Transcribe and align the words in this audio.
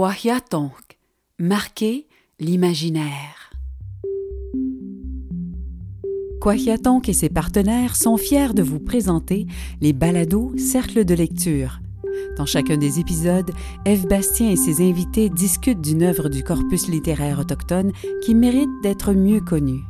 Kwahiatonk, 0.00 0.96
marquer 1.38 2.06
l'imaginaire. 2.38 3.50
Kwahiatonk 6.40 7.10
et 7.10 7.12
ses 7.12 7.28
partenaires 7.28 7.96
sont 7.96 8.16
fiers 8.16 8.54
de 8.54 8.62
vous 8.62 8.80
présenter 8.80 9.46
les 9.82 9.92
balados 9.92 10.56
Cercle 10.56 11.04
de 11.04 11.12
lecture. 11.12 11.80
Dans 12.38 12.46
chacun 12.46 12.78
des 12.78 12.98
épisodes, 12.98 13.50
Eve 13.84 14.06
Bastien 14.06 14.48
et 14.48 14.56
ses 14.56 14.80
invités 14.80 15.28
discutent 15.28 15.82
d'une 15.82 16.02
œuvre 16.02 16.30
du 16.30 16.42
corpus 16.42 16.88
littéraire 16.88 17.38
autochtone 17.38 17.92
qui 18.24 18.34
mérite 18.34 18.70
d'être 18.82 19.12
mieux 19.12 19.42
connue. 19.42 19.82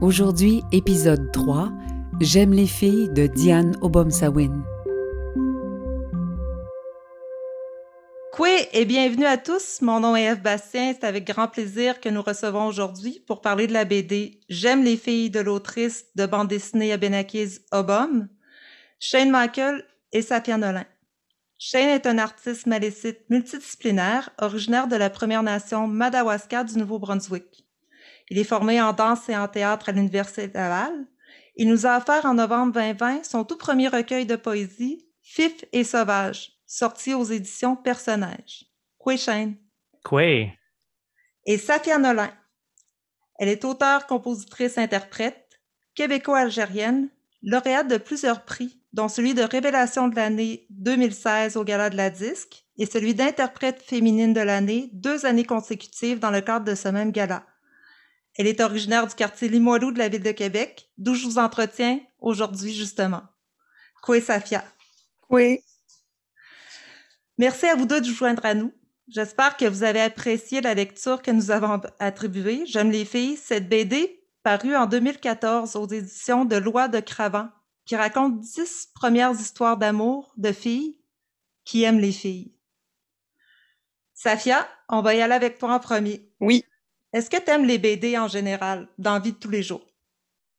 Aujourd'hui, 0.00 0.64
épisode 0.72 1.30
3, 1.30 1.70
J'aime 2.20 2.52
les 2.52 2.66
filles 2.66 3.10
de 3.10 3.28
Diane 3.28 3.76
Obomsawin. 3.80 4.64
Koué 8.32 8.66
et 8.72 8.86
bienvenue 8.86 9.26
à 9.26 9.36
tous. 9.36 9.82
Mon 9.82 10.00
nom 10.00 10.16
est 10.16 10.22
Eve 10.22 10.40
Bastien. 10.40 10.94
C'est 10.94 11.06
avec 11.06 11.26
grand 11.26 11.48
plaisir 11.48 12.00
que 12.00 12.08
nous 12.08 12.22
recevons 12.22 12.64
aujourd'hui 12.64 13.22
pour 13.26 13.42
parler 13.42 13.66
de 13.66 13.74
la 13.74 13.84
BD 13.84 14.40
J'aime 14.48 14.82
les 14.82 14.96
filles 14.96 15.28
de 15.28 15.40
l'autrice 15.40 16.06
de 16.14 16.24
bande 16.24 16.48
dessinée 16.48 16.94
Abenakis 16.94 17.58
Obom, 17.72 18.28
Shane 18.98 19.30
Michael 19.30 19.84
et 20.12 20.22
Safia 20.22 20.56
Nolin. 20.56 20.86
Shane 21.58 21.90
est 21.90 22.06
un 22.06 22.16
artiste 22.16 22.64
malécite 22.64 23.28
multidisciplinaire 23.28 24.30
originaire 24.38 24.88
de 24.88 24.96
la 24.96 25.10
Première 25.10 25.42
Nation 25.42 25.86
Madawaska 25.86 26.64
du 26.64 26.78
Nouveau-Brunswick. 26.78 27.66
Il 28.30 28.38
est 28.38 28.44
formé 28.44 28.80
en 28.80 28.94
danse 28.94 29.28
et 29.28 29.36
en 29.36 29.46
théâtre 29.46 29.90
à 29.90 29.92
l'Université 29.92 30.50
Laval. 30.54 31.04
Il 31.56 31.68
nous 31.68 31.84
a 31.84 31.98
offert 31.98 32.24
en 32.24 32.32
novembre 32.32 32.72
2020 32.72 33.26
son 33.26 33.44
tout 33.44 33.58
premier 33.58 33.88
recueil 33.88 34.24
de 34.24 34.36
poésie, 34.36 35.06
Fif 35.20 35.66
et 35.74 35.84
Sauvage, 35.84 36.61
sorti 36.72 37.12
aux 37.12 37.24
éditions 37.24 37.76
Personnages. 37.76 38.64
Koué 38.96 39.18
Shane. 39.18 39.56
Koué. 40.02 40.58
Et 41.44 41.58
Safia 41.58 41.98
Nolin. 41.98 42.32
Elle 43.38 43.50
est 43.50 43.66
auteure, 43.66 44.06
compositrice, 44.06 44.78
interprète, 44.78 45.60
québéco-algérienne, 45.94 47.10
lauréate 47.42 47.88
de 47.88 47.98
plusieurs 47.98 48.46
prix, 48.46 48.80
dont 48.94 49.08
celui 49.08 49.34
de 49.34 49.42
Révélation 49.42 50.08
de 50.08 50.16
l'année 50.16 50.66
2016 50.70 51.58
au 51.58 51.64
Gala 51.64 51.90
de 51.90 51.96
la 51.98 52.08
Disque 52.08 52.64
et 52.78 52.86
celui 52.86 53.14
d'interprète 53.14 53.82
féminine 53.82 54.32
de 54.32 54.40
l'année 54.40 54.88
deux 54.94 55.26
années 55.26 55.44
consécutives 55.44 56.20
dans 56.20 56.30
le 56.30 56.40
cadre 56.40 56.64
de 56.64 56.74
ce 56.74 56.88
même 56.88 57.12
gala. 57.12 57.44
Elle 58.36 58.46
est 58.46 58.62
originaire 58.62 59.06
du 59.06 59.14
quartier 59.14 59.48
Limoilou 59.48 59.92
de 59.92 59.98
la 59.98 60.08
ville 60.08 60.22
de 60.22 60.30
Québec, 60.30 60.90
d'où 60.96 61.14
je 61.14 61.26
vous 61.26 61.38
entretiens 61.38 62.00
aujourd'hui 62.18 62.72
justement. 62.72 63.24
Koué 64.02 64.22
Safia. 64.22 64.64
Oui. 65.28 65.60
Merci 67.38 67.66
à 67.66 67.74
vous 67.74 67.86
deux 67.86 68.00
de 68.00 68.06
vous 68.06 68.14
joindre 68.14 68.44
à 68.44 68.54
nous. 68.54 68.72
J'espère 69.08 69.56
que 69.56 69.64
vous 69.64 69.82
avez 69.82 70.00
apprécié 70.00 70.60
la 70.60 70.74
lecture 70.74 71.22
que 71.22 71.30
nous 71.30 71.50
avons 71.50 71.80
attribuée. 71.98 72.64
J'aime 72.66 72.90
les 72.90 73.04
filles, 73.04 73.36
cette 73.36 73.68
BD 73.68 74.22
parue 74.42 74.76
en 74.76 74.86
2014 74.86 75.76
aux 75.76 75.86
éditions 75.86 76.44
de 76.44 76.56
Loi 76.56 76.88
de 76.88 77.00
Cravant, 77.00 77.48
qui 77.84 77.96
raconte 77.96 78.40
dix 78.40 78.88
premières 78.94 79.32
histoires 79.32 79.76
d'amour 79.76 80.32
de 80.36 80.52
filles 80.52 80.98
qui 81.64 81.82
aiment 81.82 82.00
les 82.00 82.12
filles. 82.12 82.54
Safia, 84.14 84.68
on 84.88 85.02
va 85.02 85.14
y 85.14 85.20
aller 85.20 85.34
avec 85.34 85.58
toi 85.58 85.74
en 85.74 85.80
premier. 85.80 86.32
Oui. 86.40 86.64
Est-ce 87.12 87.28
que 87.28 87.36
tu 87.36 87.50
aimes 87.50 87.66
les 87.66 87.78
BD 87.78 88.16
en 88.16 88.28
général, 88.28 88.88
dans 88.98 89.14
la 89.14 89.20
vie 89.20 89.32
de 89.32 89.38
tous 89.38 89.50
les 89.50 89.62
jours? 89.62 89.91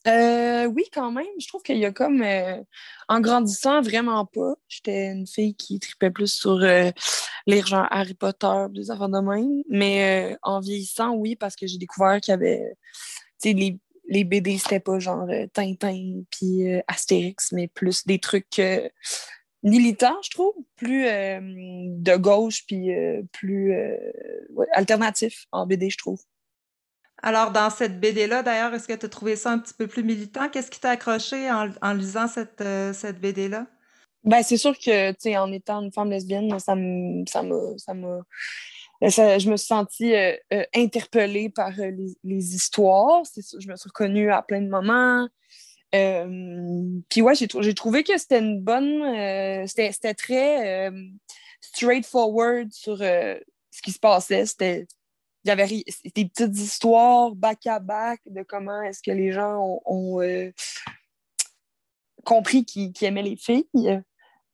Euh, 0.07 0.65
oui, 0.65 0.83
quand 0.93 1.11
même. 1.11 1.25
Je 1.39 1.47
trouve 1.47 1.61
qu'il 1.63 1.77
y 1.77 1.85
a 1.85 1.91
comme. 1.91 2.21
euh, 2.21 2.61
en 3.07 3.21
grandissant, 3.21 3.81
vraiment 3.81 4.25
pas. 4.25 4.53
J'étais 4.67 5.07
une 5.07 5.27
fille 5.27 5.55
qui 5.55 5.79
tripait 5.79 6.11
plus 6.11 6.33
sur 6.33 6.61
euh, 6.61 6.91
lire 7.47 7.65
genre 7.67 7.87
Harry 7.89 8.13
Potter, 8.13 8.65
des 8.71 8.91
affaires 8.91 9.09
de 9.09 9.19
même. 9.19 9.63
Mais 9.69 10.33
euh, 10.33 10.37
en 10.43 10.59
vieillissant, 10.59 11.11
oui, 11.15 11.35
parce 11.35 11.55
que 11.55 11.67
j'ai 11.67 11.77
découvert 11.77 12.19
qu'il 12.21 12.31
y 12.31 12.35
avait. 12.35 12.63
Tu 13.41 13.49
sais, 13.49 13.53
les, 13.53 13.79
les 14.09 14.23
BD, 14.25 14.57
c'était 14.57 14.79
pas 14.81 14.99
genre 14.99 15.25
euh, 15.29 15.47
Tintin 15.53 16.23
puis 16.29 16.63
Astérix, 16.87 17.51
mais 17.53 17.67
plus 17.69 18.05
des 18.05 18.19
trucs 18.19 18.61
militants, 19.63 20.17
je 20.23 20.29
trouve. 20.31 20.53
Plus 20.75 21.05
de 21.05 22.15
gauche 22.17 22.65
puis 22.67 22.89
plus 23.31 23.73
alternatifs 24.73 25.45
en 25.53 25.65
BD, 25.65 25.89
je 25.89 25.97
trouve. 25.97 26.19
Alors, 27.25 27.51
dans 27.51 27.69
cette 27.69 28.01
BD-là, 28.01 28.43
d'ailleurs, 28.43 28.73
est-ce 28.73 28.85
que 28.85 28.93
tu 28.93 29.05
as 29.05 29.09
trouvé 29.09 29.37
ça 29.37 29.51
un 29.51 29.57
petit 29.57 29.73
peu 29.73 29.87
plus 29.87 30.03
militant? 30.03 30.49
Qu'est-ce 30.49 30.69
qui 30.69 30.81
t'a 30.81 30.89
accroché 30.89 31.49
en, 31.49 31.93
lisant 31.93 32.27
cette, 32.27 32.59
euh, 32.59 32.91
cette 32.91 33.21
BD-là? 33.21 33.65
Ben, 34.25 34.43
c'est 34.43 34.57
sûr 34.57 34.73
que, 34.73 35.11
tu 35.11 35.17
sais, 35.19 35.37
en 35.37 35.49
étant 35.53 35.81
une 35.81 35.93
femme 35.93 36.09
lesbienne, 36.09 36.59
ça 36.59 36.75
m'a, 36.75 38.19
je 39.01 39.49
me 39.49 39.55
suis 39.55 39.67
sentie 39.67 40.13
euh, 40.13 40.35
euh, 40.53 40.65
interpellée 40.75 41.49
par 41.49 41.71
les, 41.71 42.13
les 42.25 42.55
histoires. 42.55 43.23
Je 43.57 43.69
me 43.69 43.77
suis 43.77 43.87
reconnue 43.87 44.29
à 44.29 44.41
plein 44.41 44.61
de 44.61 44.67
moments. 44.67 45.29
Puis 47.09 47.21
ouais, 47.21 47.35
j'ai, 47.35 47.47
trou- 47.47 47.61
j'ai 47.61 47.73
trouvé 47.73 48.03
que 48.03 48.17
c'était 48.17 48.39
une 48.39 48.59
bonne, 48.59 49.65
c'était, 49.65 50.13
très 50.13 50.91
straightforward 51.61 52.73
sur 52.73 52.97
ce 52.97 53.81
qui 53.81 53.93
se 53.93 53.99
passait. 53.99 54.45
C'était, 54.45 54.87
avait 55.51 55.65
ri- 55.65 55.85
des 56.15 56.25
petites 56.25 56.57
histoires 56.57 57.35
back 57.35 57.67
à 57.67 57.79
back 57.79 58.21
de 58.25 58.43
comment 58.43 58.81
est-ce 58.81 59.01
que 59.03 59.11
les 59.11 59.31
gens 59.31 59.81
ont, 59.85 60.21
euh, 60.21 60.51
compris 62.23 62.65
qu'ils, 62.65 62.91
aimaient 63.01 63.23
les 63.23 63.35
filles. 63.35 63.67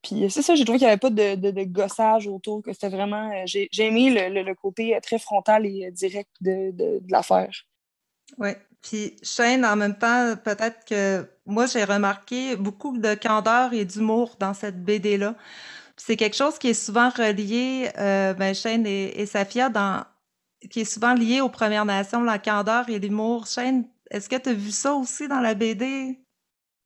Puis 0.01 0.29
c'est 0.29 0.41
ça, 0.41 0.55
j'ai 0.55 0.63
trouvé 0.63 0.79
qu'il 0.79 0.87
n'y 0.87 0.91
avait 0.91 0.99
pas 0.99 1.09
de, 1.09 1.63
gossage 1.65 2.27
autour, 2.27 2.61
que 2.61 2.71
c'était 2.73 2.89
vraiment. 2.89 3.31
euh, 3.31 3.43
J'ai, 3.45 3.69
aimé 3.79 4.09
le, 4.29 4.53
côté 4.55 4.95
euh, 4.95 4.99
très 5.01 5.19
frontal 5.19 5.65
et 5.65 5.87
euh, 5.87 5.91
direct 5.91 6.29
de, 6.41 7.01
l'affaire. 7.09 7.51
Oui. 8.37 8.49
Puis, 8.81 9.17
Shane, 9.23 9.65
en 9.65 9.75
même 9.75 9.97
temps, 9.97 10.35
peut-être 10.41 10.85
que 10.85 11.29
moi, 11.45 11.65
j'ai 11.65 11.83
remarqué 11.83 12.55
beaucoup 12.55 12.97
de 12.97 13.13
candeur 13.13 13.73
et 13.73 13.83
d'humour 13.83 14.37
dans 14.39 14.53
cette 14.53 14.81
BD-là. 14.85 15.35
C'est 15.97 16.15
quelque 16.15 16.37
chose 16.37 16.57
qui 16.57 16.69
est 16.69 16.73
souvent 16.73 17.09
relié, 17.09 17.89
euh, 17.97 18.33
ben, 18.33 18.55
Shane 18.55 18.87
et, 18.87 19.19
et 19.19 19.25
Safia, 19.25 19.67
dans, 19.67 20.05
qui 20.69 20.81
est 20.81 20.85
souvent 20.85 21.13
lié 21.13 21.41
aux 21.41 21.49
Premières 21.49 21.85
Nations, 21.85 22.23
la 22.23 22.39
candeur 22.39 22.89
et 22.89 22.99
l'humour. 22.99 23.47
Shane, 23.47 23.85
est-ce 24.11 24.27
que 24.27 24.35
tu 24.35 24.49
as 24.49 24.53
vu 24.53 24.71
ça 24.71 24.93
aussi 24.93 25.27
dans 25.27 25.39
la 25.39 25.53
BD? 25.53 26.19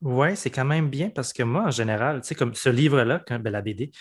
Ouais, 0.01 0.35
c'est 0.35 0.49
quand 0.49 0.65
même 0.65 0.89
bien 0.89 1.09
parce 1.09 1.31
que 1.31 1.43
moi, 1.43 1.63
en 1.63 1.71
général, 1.71 2.21
tu 2.21 2.27
sais, 2.27 2.35
comme 2.35 2.53
ce 2.53 2.69
livre-là, 2.69 3.23
ben, 3.29 3.49
la 3.49 3.61
BD, 3.61 3.91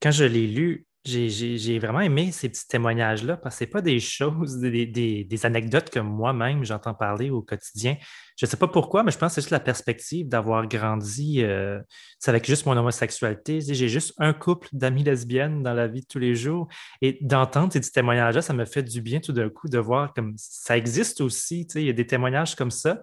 quand 0.00 0.10
je 0.10 0.24
l'ai 0.24 0.46
lu, 0.46 0.86
j'ai 1.04 1.78
vraiment 1.78 2.00
aimé 2.00 2.30
ces 2.30 2.48
petits 2.50 2.68
témoignages-là 2.68 3.38
parce 3.38 3.54
que 3.54 3.58
c'est 3.60 3.66
pas 3.66 3.80
des 3.80 4.00
choses, 4.00 4.58
des, 4.58 5.40
anecdotes 5.44 5.88
que 5.88 5.98
moi-même 5.98 6.64
j'entends 6.64 6.94
parler 6.94 7.30
au 7.30 7.40
quotidien. 7.40 7.96
Je 8.36 8.46
sais 8.46 8.56
pas 8.56 8.68
pourquoi, 8.68 9.02
mais 9.02 9.10
je 9.10 9.18
pense 9.18 9.30
que 9.30 9.34
c'est 9.36 9.40
juste 9.42 9.50
la 9.50 9.60
perspective 9.60 10.28
d'avoir 10.28 10.66
grandi 10.66 11.42
euh, 11.42 11.80
avec 12.26 12.46
juste 12.46 12.66
mon 12.66 12.76
homosexualité. 12.76 13.60
J'ai 13.60 13.88
juste 13.88 14.14
un 14.18 14.32
couple 14.32 14.68
d'amis 14.72 15.04
lesbiennes 15.04 15.62
dans 15.62 15.74
la 15.74 15.88
vie 15.88 16.02
de 16.02 16.06
tous 16.06 16.18
les 16.18 16.34
jours 16.34 16.68
et 17.00 17.18
d'entendre 17.22 17.72
ces 17.72 17.80
petits 17.80 17.92
témoignages-là, 17.92 18.42
ça 18.42 18.52
me 18.52 18.64
fait 18.66 18.82
du 18.82 19.00
bien 19.00 19.20
tout 19.20 19.32
d'un 19.32 19.48
coup 19.48 19.68
de 19.68 19.78
voir 19.78 20.12
comme 20.12 20.34
ça 20.36 20.76
existe 20.76 21.20
aussi. 21.22 21.62
Il 21.74 21.82
y 21.82 21.90
a 21.90 21.94
des 21.94 22.06
témoignages 22.06 22.54
comme 22.54 22.70
ça. 22.70 23.02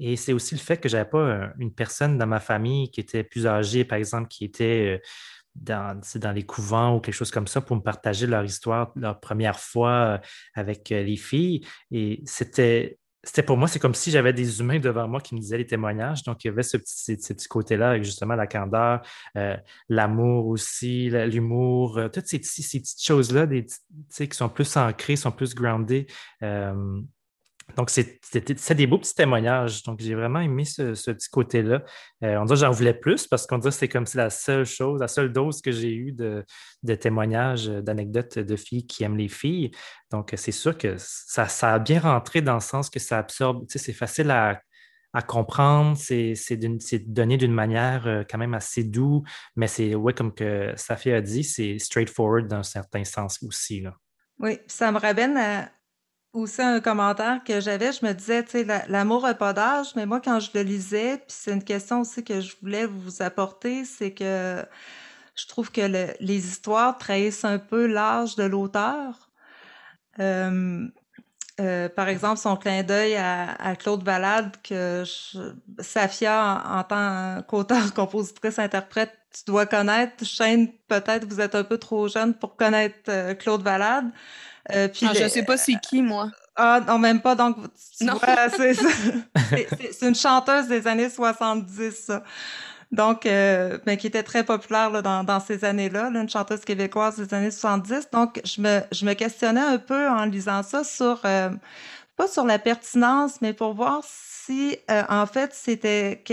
Et 0.00 0.16
c'est 0.16 0.32
aussi 0.32 0.54
le 0.54 0.60
fait 0.60 0.76
que 0.78 0.88
j'avais 0.88 1.08
pas 1.08 1.18
euh, 1.18 1.48
une 1.58 1.74
personne 1.74 2.18
dans 2.18 2.26
ma 2.26 2.38
famille 2.40 2.90
qui 2.90 3.00
était 3.00 3.24
plus 3.24 3.46
âgée, 3.46 3.84
par 3.84 3.98
exemple, 3.98 4.28
qui 4.28 4.44
était 4.44 4.96
euh, 4.96 4.98
dans, 5.60 6.00
dans 6.16 6.32
les 6.32 6.44
couvents 6.44 6.96
ou 6.96 7.00
quelque 7.00 7.14
chose 7.14 7.30
comme 7.30 7.46
ça 7.46 7.60
pour 7.60 7.76
me 7.76 7.82
partager 7.82 8.26
leur 8.26 8.44
histoire, 8.44 8.92
leur 8.96 9.20
première 9.20 9.58
fois 9.58 9.90
euh, 9.90 10.18
avec 10.54 10.90
euh, 10.92 11.02
les 11.02 11.16
filles. 11.16 11.66
Et 11.90 12.22
c'était, 12.26 12.98
pour 13.46 13.56
moi, 13.56 13.68
c'est 13.68 13.78
comme 13.78 13.94
si 13.94 14.10
j'avais 14.10 14.32
des 14.32 14.60
humains 14.60 14.78
devant 14.78 15.08
moi 15.08 15.20
qui 15.20 15.34
me 15.34 15.40
disaient 15.40 15.58
les 15.58 15.66
témoignages. 15.66 16.22
Donc, 16.22 16.44
il 16.44 16.48
y 16.48 16.50
avait 16.50 16.62
ce 16.62 16.76
petit, 16.76 17.16
petit 17.16 17.48
côté-là 17.48 17.90
avec 17.90 18.04
justement 18.04 18.34
la 18.34 18.46
candeur, 18.46 19.02
euh, 19.36 19.56
l'amour 19.88 20.46
aussi, 20.46 21.10
l'humour, 21.10 22.00
toutes 22.12 22.26
ces, 22.26 22.38
petites 22.38 23.02
choses-là, 23.02 23.46
des, 23.46 23.66
qui 23.66 24.28
sont 24.32 24.48
plus 24.48 24.76
ancrées, 24.76 25.16
sont 25.16 25.32
plus 25.32 25.54
groundées. 25.54 26.06
Donc, 27.76 27.90
c'est 27.90 28.18
c'était- 28.22 28.74
des 28.74 28.86
beaux 28.86 28.98
petits 28.98 29.14
témoignages. 29.14 29.82
Donc, 29.84 30.00
j'ai 30.00 30.14
vraiment 30.14 30.40
aimé 30.40 30.64
ce, 30.64 30.94
ce 30.94 31.10
petit 31.10 31.28
côté-là. 31.28 31.82
Euh, 32.24 32.36
on 32.38 32.44
dirait 32.44 32.56
que 32.56 32.60
j'en 32.66 32.70
voulais 32.70 32.94
plus 32.94 33.26
parce 33.26 33.46
qu'on 33.46 33.58
dirait 33.58 33.70
que 33.70 33.76
c'est 33.76 33.88
comme 33.88 34.06
si 34.06 34.16
la 34.16 34.30
seule 34.30 34.64
chose, 34.66 35.00
la 35.00 35.08
seule 35.08 35.32
dose 35.32 35.60
que 35.60 35.70
j'ai 35.70 35.94
eue 35.94 36.12
de, 36.12 36.44
de 36.82 36.94
témoignages, 36.94 37.68
euh, 37.68 37.80
d'anecdotes 37.80 38.38
de 38.38 38.56
filles 38.56 38.86
qui 38.86 39.04
aiment 39.04 39.16
les 39.16 39.28
filles. 39.28 39.70
Donc, 40.10 40.32
c'est 40.36 40.52
sûr 40.52 40.76
que 40.76 40.94
ça, 40.98 41.46
ça 41.46 41.74
a 41.74 41.78
bien 41.78 42.00
rentré 42.00 42.40
dans 42.42 42.54
le 42.54 42.60
sens 42.60 42.90
que 42.90 42.98
ça 42.98 43.18
absorbe. 43.18 43.66
Tu 43.68 43.78
sais, 43.78 43.84
c'est 43.84 43.92
facile 43.92 44.30
à, 44.30 44.60
à 45.12 45.22
comprendre, 45.22 45.96
c'est 45.96 46.34
donné 47.06 47.36
d'une 47.36 47.54
manière 47.54 48.06
euh, 48.06 48.24
quand 48.28 48.38
même 48.38 48.54
assez 48.54 48.84
doux, 48.84 49.22
mais 49.56 49.66
c'est, 49.66 49.94
ouais, 49.94 50.12
comme 50.12 50.34
que 50.34 50.72
Safi 50.76 51.10
a 51.12 51.20
dit, 51.20 51.44
c'est 51.44 51.78
straightforward 51.78 52.46
dans 52.48 52.58
un 52.58 52.62
certain 52.62 53.04
sens 53.04 53.42
aussi. 53.42 53.80
Là. 53.80 53.94
Oui, 54.40 54.58
ça 54.66 54.92
me 54.92 54.98
ramène 54.98 55.36
à 55.36 55.70
aussi 56.32 56.62
un 56.62 56.80
commentaire 56.80 57.42
que 57.44 57.60
j'avais. 57.60 57.92
Je 57.92 58.04
me 58.04 58.12
disais, 58.12 58.44
tu 58.44 58.50
sais, 58.50 58.64
la- 58.64 58.86
l'amour 58.88 59.22
n'a 59.22 59.34
pas 59.34 59.52
d'âge, 59.52 59.88
mais 59.96 60.06
moi, 60.06 60.20
quand 60.20 60.40
je 60.40 60.50
le 60.54 60.62
lisais, 60.62 61.18
puis 61.18 61.26
c'est 61.28 61.52
une 61.52 61.64
question 61.64 62.02
aussi 62.02 62.24
que 62.24 62.40
je 62.40 62.54
voulais 62.60 62.86
vous 62.86 63.22
apporter, 63.22 63.84
c'est 63.84 64.12
que 64.12 64.64
je 65.34 65.46
trouve 65.46 65.70
que 65.70 65.80
les 66.20 66.46
histoires 66.46 66.98
trahissent 66.98 67.44
un 67.44 67.58
peu 67.58 67.86
l'âge 67.86 68.36
de 68.36 68.44
l'auteur. 68.44 69.30
Euh, 70.20 70.88
euh, 71.60 71.88
par 71.88 72.08
exemple, 72.08 72.38
son 72.38 72.56
clin 72.56 72.82
d'œil 72.82 73.16
à, 73.16 73.74
Claude 73.76 74.02
Valade, 74.04 74.56
que 74.62 75.04
Safia, 75.80 76.62
en, 76.66 76.84
tant 76.84 77.42
qu'auteur, 77.48 77.92
compositrice, 77.94 78.58
interprète, 78.58 79.12
tu 79.32 79.44
dois 79.46 79.66
connaître. 79.66 80.24
Shane, 80.24 80.68
peut-être 80.88 81.24
vous 81.26 81.40
êtes 81.40 81.54
un 81.54 81.64
peu 81.64 81.78
trop 81.78 82.08
jeune 82.08 82.34
pour 82.34 82.56
connaître 82.56 83.32
Claude 83.34 83.62
Valade. 83.62 84.10
Euh, 84.74 84.88
puis 84.88 85.06
je 85.14 85.28
sais 85.28 85.44
pas 85.44 85.56
c'est 85.56 85.78
qui, 85.80 86.02
moi. 86.02 86.30
Ah, 86.56 86.80
non, 86.86 86.98
même 86.98 87.20
pas. 87.20 87.34
Donc, 87.36 87.56
c'est 87.76 88.06
une 90.02 90.14
chanteuse 90.14 90.66
des 90.66 90.86
années 90.86 91.08
70, 91.08 91.92
ça. 91.92 92.22
Donc, 92.90 93.26
euh, 93.26 93.78
mais 93.86 93.96
qui 93.98 94.06
était 94.06 94.22
très 94.22 94.44
populaire 94.44 94.90
là, 94.90 95.02
dans, 95.02 95.22
dans, 95.22 95.40
ces 95.40 95.64
années-là, 95.64 96.10
une 96.14 96.28
chanteuse 96.28 96.64
québécoise 96.64 97.16
des 97.16 97.34
années 97.34 97.50
70. 97.50 98.08
Donc, 98.10 98.40
je 98.44 98.60
me, 98.62 98.80
je 98.92 99.04
me 99.04 99.12
questionnais 99.12 99.60
un 99.60 99.78
peu 99.78 100.08
en 100.08 100.24
lisant 100.24 100.62
ça 100.62 100.84
sur, 100.84 101.20
euh, 101.24 101.50
pas 102.16 102.28
sur 102.28 102.44
la 102.44 102.58
pertinence, 102.58 103.40
mais 103.42 103.52
pour 103.52 103.74
voir 103.74 104.02
si, 104.04 104.78
euh, 104.90 105.02
en 105.08 105.26
fait, 105.26 105.52
c'était 105.52 106.24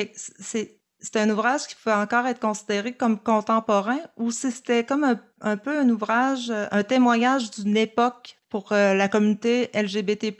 c'était 1.06 1.20
un 1.20 1.30
ouvrage 1.30 1.68
qui 1.68 1.76
pouvait 1.76 1.96
encore 1.96 2.26
être 2.28 2.40
considéré 2.40 2.94
comme 2.94 3.20
contemporain 3.20 4.00
ou 4.18 4.32
si 4.32 4.52
c'était 4.52 4.84
comme 4.84 5.18
un, 5.42 5.58
peu 5.58 5.80
un 5.80 5.90
ouvrage, 5.90 6.52
un 6.52 6.84
témoignage 6.84 7.52
d'une 7.52 7.78
époque 7.78 8.38
pour 8.50 8.68
la 8.72 9.08
communauté 9.08 9.70
LGBT+, 9.74 10.34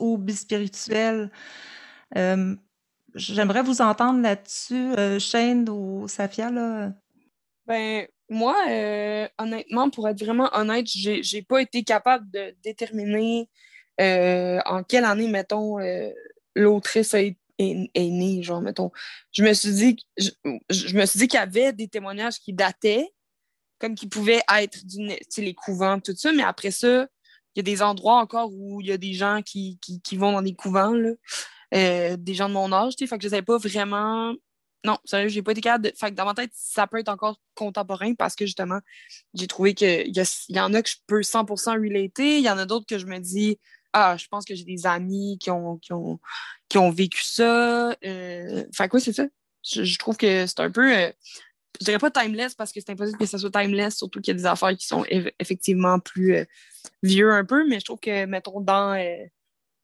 ou 0.00 0.18
bispirituelle. 0.18 1.30
Euh, 2.16 2.54
J'aimerais 3.14 3.62
vous 3.62 3.82
entendre 3.82 4.22
là-dessus, 4.22 4.92
euh, 4.96 5.18
Shane 5.18 5.68
ou 5.68 6.08
Safia. 6.08 6.50
Là. 6.50 6.92
Ben, 7.66 8.06
moi, 8.28 8.56
euh, 8.68 9.28
honnêtement, 9.38 9.90
pour 9.90 10.08
être 10.08 10.22
vraiment 10.24 10.48
honnête, 10.54 10.86
j'ai, 10.86 11.42
pas 11.42 11.60
été 11.60 11.82
capable 11.84 12.30
de 12.30 12.54
déterminer 12.62 13.48
euh, 14.00 14.60
en 14.64 14.82
quelle 14.82 15.04
année, 15.04 15.28
mettons, 15.28 15.76
l'autrice 16.54 17.14
est, 17.62 18.42
genre, 18.42 18.60
mettons. 18.60 18.90
Je 19.32 19.42
me 19.42 19.52
suis 19.52 19.72
dit, 19.72 19.96
je, 20.16 20.30
je 20.70 20.96
me 20.96 21.06
suis 21.06 21.18
dit 21.18 21.28
qu'il 21.28 21.38
y 21.38 21.42
avait 21.42 21.72
des 21.72 21.88
témoignages 21.88 22.38
qui 22.38 22.52
dataient, 22.52 23.12
comme 23.78 23.94
qui 23.94 24.06
pouvaient 24.06 24.42
être 24.60 24.86
du, 24.86 25.10
les 25.38 25.54
couvents, 25.54 25.98
tout 25.98 26.14
ça, 26.16 26.32
mais 26.32 26.44
après 26.44 26.70
ça, 26.70 27.06
il 27.54 27.58
y 27.58 27.60
a 27.60 27.62
des 27.62 27.82
endroits 27.82 28.16
encore 28.16 28.50
où 28.52 28.80
il 28.80 28.86
y 28.86 28.92
a 28.92 28.96
des 28.96 29.12
gens 29.12 29.42
qui, 29.44 29.78
qui, 29.80 30.16
vont 30.16 30.32
dans 30.32 30.42
des 30.42 30.54
couvents, 30.54 30.92
là. 30.92 31.10
Euh, 31.74 32.16
des 32.16 32.34
gens 32.34 32.48
de 32.48 32.54
mon 32.54 32.70
âge, 32.72 32.96
tu 32.96 33.06
sais, 33.06 33.16
que 33.16 33.22
je 33.22 33.28
savais 33.28 33.42
pas 33.42 33.58
vraiment... 33.58 34.34
Non, 34.84 34.98
sérieux, 35.04 35.28
j'ai 35.28 35.42
pas 35.42 35.52
été 35.52 35.60
capable 35.60 35.84
de... 35.84 35.92
Fait 35.96 36.10
que 36.10 36.16
dans 36.16 36.24
ma 36.24 36.34
tête, 36.34 36.50
ça 36.54 36.86
peut 36.86 36.98
être 36.98 37.08
encore 37.08 37.40
contemporain 37.54 38.14
parce 38.14 38.36
que, 38.36 38.46
justement, 38.46 38.80
j'ai 39.32 39.46
trouvé 39.46 39.74
qu'il 39.74 40.08
y, 40.08 40.52
y 40.52 40.60
en 40.60 40.74
a 40.74 40.82
que 40.82 40.90
je 40.90 40.96
peux 41.06 41.20
100% 41.20 41.74
relater, 41.74 42.38
il 42.38 42.44
y 42.44 42.50
en 42.50 42.58
a 42.58 42.66
d'autres 42.66 42.86
que 42.86 42.98
je 42.98 43.06
me 43.06 43.18
dis 43.18 43.58
ah, 43.92 44.16
je 44.16 44.26
pense 44.28 44.44
que 44.44 44.54
j'ai 44.54 44.64
des 44.64 44.86
amis 44.86 45.38
qui 45.40 45.50
ont, 45.50 45.78
qui 45.78 45.92
ont, 45.92 46.18
qui 46.68 46.78
ont 46.78 46.90
vécu 46.90 47.22
ça. 47.22 47.94
Euh, 48.04 48.64
fait 48.74 48.88
quoi, 48.88 49.00
c'est 49.00 49.12
ça. 49.12 49.26
Je, 49.62 49.98
trouve 49.98 50.16
que 50.16 50.46
c'est 50.46 50.60
un 50.60 50.70
peu. 50.70 50.96
Euh, 50.96 51.12
je 51.80 51.84
dirais 51.84 51.98
pas 51.98 52.10
timeless 52.10 52.54
parce 52.54 52.72
que 52.72 52.80
c'est 52.80 52.90
impossible 52.90 53.18
que 53.18 53.26
ça 53.26 53.38
soit 53.38 53.50
timeless, 53.50 53.96
surtout 53.96 54.20
qu'il 54.20 54.34
y 54.34 54.36
a 54.36 54.40
des 54.40 54.46
affaires 54.46 54.76
qui 54.76 54.86
sont 54.86 55.04
effectivement 55.38 55.98
plus 55.98 56.46
vieux 57.02 57.32
un 57.32 57.44
peu, 57.44 57.66
mais 57.66 57.80
je 57.80 57.84
trouve 57.84 58.00
que, 58.00 58.26
mettons, 58.26 58.60
dans. 58.60 58.94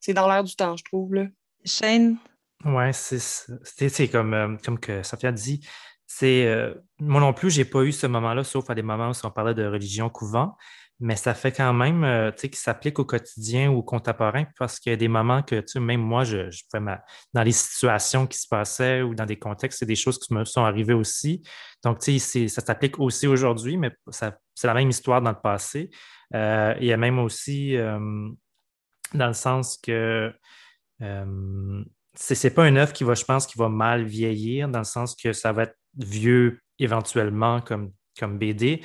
c'est 0.01 0.15
dans 0.15 0.29
l'air 0.29 0.45
du 0.45 0.55
temps, 0.55 0.77
je 0.77 0.85
trouve. 0.85 1.15
Là. 1.15 1.27
Shane? 1.65 2.19
Oui, 2.65 2.93
c'est 2.93 4.09
comme, 4.09 4.35
euh, 4.35 4.57
comme 4.65 4.79
que 4.79 5.03
Sophia 5.03 5.33
dit. 5.33 5.67
C'est 6.07 6.47
euh, 6.47 6.75
moi 6.99 7.21
non 7.21 7.33
plus, 7.33 7.51
j'ai 7.51 7.65
pas 7.65 7.83
eu 7.83 7.93
ce 7.93 8.07
moment-là, 8.07 8.43
sauf 8.43 8.69
à 8.71 8.75
des 8.75 8.83
moments 8.83 9.11
où 9.11 9.27
on 9.27 9.31
parlait 9.31 9.55
de 9.55 9.65
religion 9.65 10.09
couvent, 10.09 10.57
mais 11.01 11.17
ça 11.17 11.35
fait 11.35 11.53
quand 11.53 11.73
même, 11.73 12.05
euh, 12.05 12.31
tu 12.33 12.41
sais, 12.41 12.51
qui 12.51 12.59
s'applique 12.59 12.99
au 12.99 13.05
quotidien 13.05 13.71
ou 13.71 13.79
au 13.79 13.83
contemporain, 13.83 14.45
parce 14.59 14.81
qu'il 14.81 14.91
y 14.91 14.93
a 14.93 14.97
des 14.97 15.09
moments 15.09 15.43
que, 15.43 15.61
tu 15.61 15.67
sais, 15.69 15.81
même 15.81 16.01
moi, 16.01 16.25
je, 16.25 16.51
je 16.51 16.65
fais 16.71 16.81
ma, 16.81 17.03
dans 17.33 17.43
les 17.43 17.53
situations 17.53 18.27
qui 18.27 18.39
se 18.39 18.49
passaient 18.49 19.03
ou 19.03 19.15
dans 19.15 19.27
des 19.27 19.39
contextes, 19.39 19.79
c'est 19.79 19.87
des 19.87 19.97
choses 19.97 20.19
qui 20.19 20.35
me 20.35 20.45
sont 20.45 20.65
arrivées 20.65 20.95
aussi. 20.95 21.43
Donc, 21.85 22.01
tu 22.01 22.19
sais, 22.19 22.49
ça 22.49 22.63
s'applique 22.65 22.99
aussi 22.99 23.27
aujourd'hui, 23.27 23.77
mais 23.77 23.93
c'est 24.11 24.33
la 24.65 24.75
même 24.75 24.91
histoire 24.91 25.23
dans 25.23 25.31
le 25.31 25.41
passé. 25.41 25.91
il 26.33 26.85
y 26.85 26.93
a 26.93 26.97
même 26.97 27.19
aussi, 27.19 27.77
dans 29.15 29.27
le 29.29 29.33
sens 29.33 29.79
que 29.79 30.33
euh, 31.03 31.85
c'est 32.15 32.55
pas 32.55 32.69
une 32.69 32.79
œuvre 32.79 32.93
qui 32.93 33.05
va, 33.05 33.15
je 33.15 33.25
pense, 33.25 33.47
qui 33.47 33.59
va 33.59 33.69
mal 33.69 34.05
vieillir, 34.05 34.69
dans 34.69 34.81
le 34.81 34.85
sens 34.85 35.15
que 35.15 35.33
ça 35.33 35.53
va 35.53 35.65
être 35.65 35.77
vieux 35.97 36.61
éventuellement 36.79 37.61
comme, 37.61 37.93
comme 38.19 38.39
BD, 38.39 38.83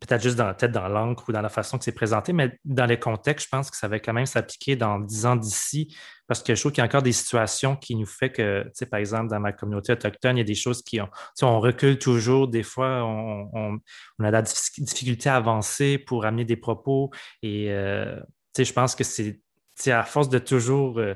peut-être 0.00 0.22
juste 0.22 0.36
dans 0.36 0.52
tête, 0.54 0.72
dans 0.72 0.88
l'encre 0.88 1.28
ou 1.28 1.32
dans 1.32 1.40
la 1.40 1.48
façon 1.48 1.78
que 1.78 1.84
c'est 1.84 1.92
présenté, 1.92 2.32
mais 2.32 2.58
dans 2.64 2.86
les 2.86 2.98
contextes, 2.98 3.46
je 3.46 3.56
pense 3.56 3.70
que 3.70 3.76
ça 3.76 3.88
va 3.88 3.98
quand 3.98 4.12
même 4.12 4.26
s'appliquer 4.26 4.76
dans 4.76 4.98
dix 4.98 5.26
ans 5.26 5.36
d'ici, 5.36 5.94
parce 6.26 6.42
que 6.42 6.54
je 6.54 6.60
trouve 6.60 6.72
qu'il 6.72 6.80
y 6.80 6.82
a 6.82 6.86
encore 6.86 7.02
des 7.02 7.12
situations 7.12 7.76
qui 7.76 7.96
nous 7.96 8.06
fait 8.06 8.30
que, 8.30 8.64
tu 8.64 8.70
sais, 8.74 8.86
par 8.86 9.00
exemple, 9.00 9.28
dans 9.28 9.40
ma 9.40 9.52
communauté 9.52 9.92
autochtone, 9.92 10.36
il 10.36 10.40
y 10.40 10.42
a 10.42 10.44
des 10.44 10.54
choses 10.54 10.82
qui 10.82 11.00
ont, 11.00 11.06
tu 11.06 11.12
sais, 11.34 11.44
on 11.44 11.60
recule 11.60 11.98
toujours, 11.98 12.48
des 12.48 12.62
fois, 12.62 13.04
on, 13.04 13.80
a 14.22 14.30
la 14.30 14.42
difficulté 14.42 15.28
à 15.28 15.36
avancer 15.36 15.98
pour 15.98 16.24
amener 16.24 16.44
des 16.44 16.56
propos, 16.56 17.10
et, 17.42 17.70
euh, 17.70 18.16
tu 18.54 18.62
sais, 18.62 18.64
je 18.64 18.72
pense 18.72 18.94
que 18.94 19.04
c'est 19.04 19.92
à 19.92 20.04
force 20.04 20.28
de 20.28 20.38
toujours 20.38 20.98
euh, 20.98 21.14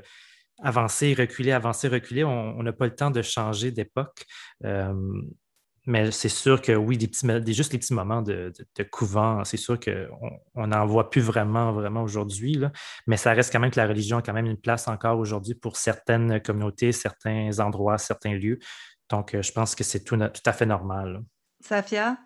avancer, 0.62 1.14
reculer, 1.14 1.52
avancer, 1.52 1.88
reculer, 1.88 2.24
on 2.24 2.62
n'a 2.62 2.72
pas 2.72 2.86
le 2.86 2.94
temps 2.94 3.10
de 3.10 3.22
changer 3.22 3.70
d'époque. 3.70 4.24
Euh, 4.64 4.94
mais 5.86 6.10
c'est 6.10 6.28
sûr 6.28 6.62
que 6.62 6.72
oui, 6.72 6.96
des 6.96 7.08
petits, 7.08 7.26
des, 7.26 7.52
juste 7.52 7.72
les 7.72 7.78
petits 7.78 7.92
moments 7.92 8.22
de, 8.22 8.52
couvent, 8.90 9.44
c'est 9.44 9.58
sûr 9.58 9.78
qu'on 9.78 10.66
n'en 10.66 10.86
voit 10.86 11.10
plus 11.10 11.20
vraiment, 11.20 11.72
vraiment 11.72 12.02
aujourd'hui. 12.02 12.58
Mais 13.06 13.16
ça 13.16 13.32
reste 13.32 13.52
quand 13.52 13.60
même 13.60 13.70
que 13.70 13.80
la 13.80 13.86
religion 13.86 14.18
a 14.18 14.22
quand 14.22 14.32
même 14.32 14.46
une 14.46 14.56
place 14.56 14.88
encore 14.88 15.18
aujourd'hui 15.18 15.54
pour 15.54 15.76
certaines 15.76 16.40
communautés, 16.40 16.92
certains 16.92 17.58
endroits, 17.58 17.98
certains 17.98 18.34
lieux. 18.34 18.58
Donc, 19.10 19.34
euh, 19.34 19.42
je 19.42 19.52
pense 19.52 19.74
que 19.74 19.84
c'est 19.84 20.02
tout, 20.02 20.16
tout, 20.16 20.42
à 20.46 20.52
fait 20.52 20.66
normal. 20.66 21.22
Safia? 21.60 22.16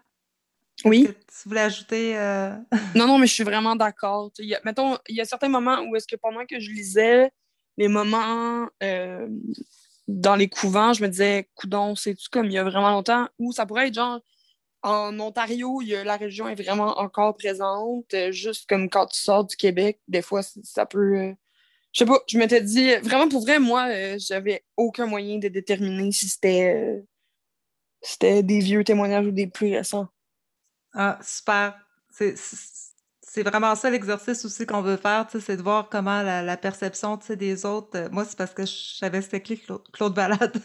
Oui. 0.84 1.08
Tu 1.26 1.48
voulais 1.48 1.62
ajouter. 1.62 2.16
Euh, 2.16 2.54
non, 2.94 3.08
non, 3.08 3.18
mais 3.18 3.26
je 3.26 3.34
suis 3.34 3.44
vraiment 3.44 3.74
d'accord. 3.74 4.30
Mettons, 4.64 4.98
il 5.08 5.16
y 5.16 5.20
a 5.20 5.24
certains 5.24 5.48
moments 5.48 5.80
où 5.82 5.96
est-ce 5.96 6.06
que 6.06 6.16
pendant 6.16 6.46
que 6.46 6.60
je 6.60 6.70
lisais, 6.70 7.30
les 7.76 7.88
moments 7.88 8.68
euh, 8.82 9.28
dans 10.08 10.36
les 10.36 10.48
couvents, 10.48 10.94
je 10.94 11.02
me 11.02 11.08
disais, 11.08 11.48
coudon, 11.54 11.94
c'est-tu 11.94 12.28
comme 12.30 12.46
il 12.46 12.52
y 12.52 12.58
a 12.58 12.64
vraiment 12.64 12.90
longtemps, 12.90 13.28
ou 13.38 13.52
ça 13.52 13.66
pourrait 13.66 13.88
être 13.88 13.94
genre 13.94 14.20
en 14.82 15.18
Ontario, 15.20 15.80
la 16.04 16.16
région 16.16 16.48
est 16.48 16.54
vraiment 16.54 16.98
encore 16.98 17.36
présente, 17.36 18.14
euh, 18.14 18.30
juste 18.30 18.68
comme 18.68 18.88
quand 18.88 19.06
tu 19.06 19.20
sors 19.20 19.44
du 19.44 19.56
Québec, 19.56 20.00
des 20.06 20.22
fois, 20.22 20.42
ça 20.42 20.86
peut. 20.86 21.18
Euh, 21.18 21.32
je 21.92 22.00
sais 22.00 22.06
pas, 22.06 22.20
je 22.28 22.38
m'étais 22.38 22.60
dit, 22.60 22.94
vraiment 22.96 23.28
pour 23.28 23.42
vrai, 23.42 23.58
moi, 23.58 23.88
j'avais 24.18 24.64
aucun 24.76 25.06
moyen 25.06 25.38
de 25.38 25.48
déterminer 25.48 26.12
si 26.12 26.28
c'était 26.28 27.02
des 28.42 28.60
vieux 28.60 28.84
témoignages 28.84 29.26
ou 29.26 29.32
des 29.32 29.46
plus 29.46 29.74
récents. 29.74 30.08
Ah, 30.92 31.18
super. 31.22 31.74
C'est 33.30 33.42
vraiment 33.42 33.74
ça 33.74 33.90
l'exercice 33.90 34.42
aussi 34.44 34.64
qu'on 34.64 34.80
veut 34.80 34.96
faire, 34.96 35.26
c'est 35.28 35.56
de 35.56 35.62
voir 35.62 35.88
comment 35.90 36.22
la, 36.22 36.56
perception 36.56 37.18
des 37.28 37.66
autres. 37.66 37.90
Euh, 37.94 38.08
moi, 38.10 38.24
c'est 38.24 38.38
parce 38.38 38.54
que 38.54 38.64
je 38.64 38.96
savais 38.98 39.20
c'était 39.20 39.42
qui 39.42 39.58
Claude, 39.58 39.82
Claude 39.92 40.14
Balade. 40.14 40.56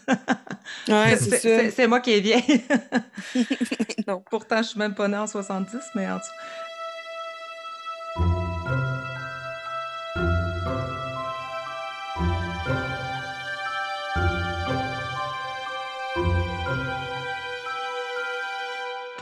ouais, 0.88 1.16
c'est 1.16 1.70
C'est 1.70 1.86
moi 1.86 2.00
qui 2.00 2.12
est 2.12 2.20
vieille. 2.20 2.64
non. 4.08 4.22
Pourtant, 4.30 4.58
je 4.58 4.68
suis 4.68 4.78
même 4.78 4.94
pas 4.94 5.08
née 5.08 5.18
en 5.18 5.26
70, 5.26 5.76
mais 5.94 6.08
en 6.08 6.16
tout 6.16 6.24